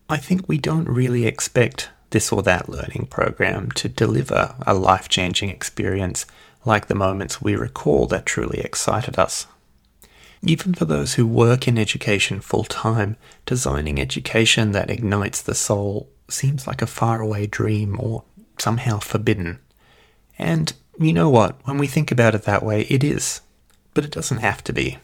I 0.08 0.16
think 0.16 0.48
we 0.48 0.56
don't 0.56 0.88
really 0.88 1.26
expect 1.26 1.90
this 2.10 2.32
or 2.32 2.42
that 2.44 2.70
learning 2.70 3.08
program 3.10 3.72
to 3.72 3.90
deliver 3.90 4.54
a 4.66 4.72
life 4.72 5.10
changing 5.10 5.50
experience 5.50 6.24
like 6.64 6.86
the 6.86 6.94
moments 6.94 7.40
we 7.40 7.56
recall 7.56 8.06
that 8.06 8.26
truly 8.26 8.60
excited 8.60 9.18
us. 9.18 9.46
Even 10.42 10.72
for 10.72 10.84
those 10.84 11.14
who 11.14 11.26
work 11.26 11.68
in 11.68 11.78
education 11.78 12.40
full 12.40 12.64
time, 12.64 13.16
designing 13.44 14.00
education 14.00 14.72
that 14.72 14.90
ignites 14.90 15.42
the 15.42 15.54
soul 15.54 16.08
seems 16.28 16.66
like 16.66 16.80
a 16.80 16.86
faraway 16.86 17.46
dream 17.46 17.96
or 18.00 18.24
somehow 18.58 18.98
forbidden. 18.98 19.58
And 20.38 20.72
you 20.98 21.12
know 21.12 21.28
what? 21.28 21.56
When 21.66 21.78
we 21.78 21.86
think 21.86 22.10
about 22.10 22.34
it 22.34 22.42
that 22.42 22.62
way, 22.62 22.82
it 22.82 23.04
is. 23.04 23.42
But 23.92 24.04
it 24.04 24.10
doesn't 24.10 24.38
have 24.38 24.64
to 24.64 24.72
be. 24.72 24.98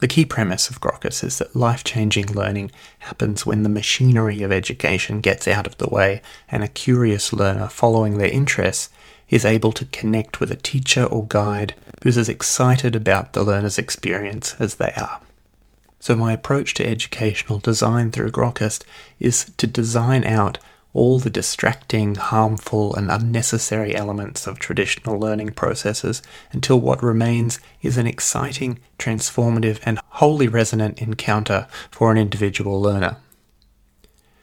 The 0.00 0.08
key 0.08 0.24
premise 0.24 0.70
of 0.70 0.80
Grokkist 0.80 1.22
is 1.22 1.38
that 1.38 1.54
life 1.54 1.84
changing 1.84 2.32
learning 2.32 2.70
happens 3.00 3.44
when 3.44 3.62
the 3.62 3.68
machinery 3.68 4.42
of 4.42 4.50
education 4.50 5.20
gets 5.20 5.46
out 5.46 5.66
of 5.66 5.76
the 5.76 5.88
way 5.88 6.22
and 6.50 6.64
a 6.64 6.68
curious 6.68 7.34
learner 7.34 7.68
following 7.68 8.16
their 8.16 8.30
interests 8.30 8.88
is 9.30 9.44
able 9.44 9.72
to 9.72 9.86
connect 9.86 10.40
with 10.40 10.50
a 10.50 10.56
teacher 10.56 11.04
or 11.04 11.26
guide 11.26 11.74
who's 12.02 12.18
as 12.18 12.28
excited 12.28 12.94
about 12.94 13.32
the 13.32 13.42
learner's 13.42 13.78
experience 13.78 14.54
as 14.58 14.74
they 14.74 14.92
are. 14.96 15.20
So, 16.00 16.16
my 16.16 16.32
approach 16.32 16.74
to 16.74 16.86
educational 16.86 17.58
design 17.58 18.10
through 18.10 18.30
Grokkist 18.30 18.84
is 19.18 19.52
to 19.58 19.66
design 19.66 20.24
out 20.24 20.58
all 20.92 21.18
the 21.18 21.30
distracting, 21.30 22.16
harmful, 22.16 22.94
and 22.96 23.10
unnecessary 23.10 23.94
elements 23.94 24.46
of 24.46 24.58
traditional 24.58 25.18
learning 25.18 25.50
processes 25.50 26.20
until 26.52 26.80
what 26.80 27.02
remains 27.02 27.60
is 27.82 27.96
an 27.96 28.06
exciting, 28.06 28.78
transformative, 28.98 29.78
and 29.84 30.00
wholly 30.08 30.48
resonant 30.48 31.00
encounter 31.00 31.68
for 31.90 32.10
an 32.10 32.18
individual 32.18 32.80
learner. 32.80 33.18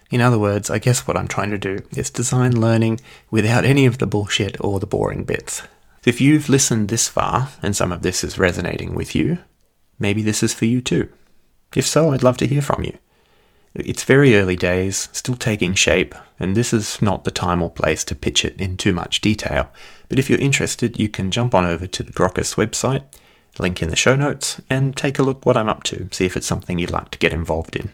In 0.09 0.21
other 0.21 0.39
words, 0.39 0.69
I 0.69 0.79
guess 0.79 1.07
what 1.07 1.17
I'm 1.17 1.27
trying 1.27 1.51
to 1.51 1.57
do 1.57 1.79
is 1.95 2.09
design 2.09 2.59
learning 2.59 3.01
without 3.29 3.65
any 3.65 3.85
of 3.85 3.97
the 3.97 4.07
bullshit 4.07 4.55
or 4.61 4.79
the 4.79 4.87
boring 4.87 5.23
bits. 5.23 5.63
If 6.05 6.21
you've 6.21 6.47
listened 6.47 6.87
this 6.87 7.09
far 7.09 7.49
and 7.61 7.75
some 7.75 7.91
of 7.91 8.01
this 8.01 8.23
is 8.23 8.39
resonating 8.39 8.95
with 8.95 9.13
you, 9.15 9.39
maybe 9.99 10.21
this 10.21 10.41
is 10.41 10.53
for 10.53 10.65
you 10.65 10.79
too. 10.79 11.09
If 11.75 11.85
so, 11.85 12.11
I'd 12.11 12.23
love 12.23 12.37
to 12.37 12.47
hear 12.47 12.61
from 12.61 12.83
you. 12.83 12.97
It's 13.75 14.05
very 14.05 14.35
early 14.35 14.55
days, 14.55 15.09
still 15.11 15.35
taking 15.35 15.73
shape, 15.73 16.15
and 16.39 16.55
this 16.55 16.73
is 16.73 17.01
not 17.01 17.25
the 17.25 17.31
time 17.31 17.61
or 17.61 17.69
place 17.69 18.03
to 18.05 18.15
pitch 18.15 18.45
it 18.45 18.59
in 18.59 18.77
too 18.77 18.93
much 18.93 19.21
detail. 19.21 19.69
But 20.09 20.17
if 20.17 20.29
you're 20.29 20.39
interested, 20.39 20.97
you 20.97 21.09
can 21.09 21.29
jump 21.29 21.53
on 21.53 21.65
over 21.65 21.85
to 21.85 22.01
the 22.01 22.13
Grokkist 22.13 22.55
website, 22.55 23.03
link 23.59 23.81
in 23.81 23.89
the 23.89 23.95
show 23.95 24.15
notes, 24.15 24.61
and 24.69 24.95
take 24.95 25.19
a 25.19 25.23
look 25.23 25.45
what 25.45 25.57
I'm 25.57 25.69
up 25.69 25.83
to, 25.83 26.07
see 26.11 26.25
if 26.25 26.37
it's 26.37 26.47
something 26.47 26.79
you'd 26.79 26.89
like 26.89 27.11
to 27.11 27.19
get 27.19 27.33
involved 27.33 27.75
in. 27.75 27.91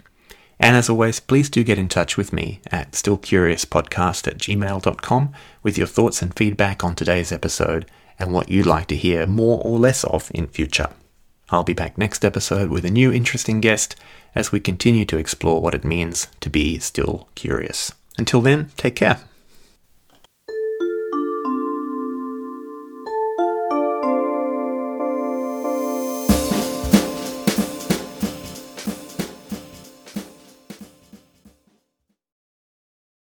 And 0.60 0.76
as 0.76 0.90
always, 0.90 1.20
please 1.20 1.50
do 1.50 1.64
get 1.64 1.80
in 1.80 1.90
touch 1.90 2.18
with 2.18 2.32
me 2.32 2.62
at 2.72 2.92
stillcuriouspodcast 2.92 4.28
at 4.28 4.38
gmail.com 4.38 5.34
with 5.62 5.78
your 5.78 5.88
thoughts 5.88 6.22
and 6.22 6.36
feedback 6.36 6.84
on 6.84 6.96
today's 6.96 7.32
episode 7.32 7.90
and 8.20 8.32
what 8.32 8.50
you'd 8.50 8.66
like 8.66 8.88
to 8.88 8.96
hear 8.96 9.26
more 9.26 9.62
or 9.64 9.80
less 9.80 10.04
of 10.06 10.32
in 10.34 10.48
future. 10.48 10.90
I'll 11.50 11.64
be 11.64 11.74
back 11.74 11.98
next 11.98 12.24
episode 12.24 12.70
with 12.70 12.86
a 12.86 12.90
new 12.90 13.12
interesting 13.12 13.62
guest 13.62 13.96
as 14.34 14.52
we 14.52 14.60
continue 14.60 15.06
to 15.06 15.18
explore 15.18 15.62
what 15.62 15.76
it 15.76 15.84
means 15.84 16.28
to 16.40 16.50
be 16.50 16.80
still 16.80 17.28
curious. 17.36 17.92
Until 18.18 18.42
then, 18.42 18.72
take 18.78 18.96
care. 18.96 19.20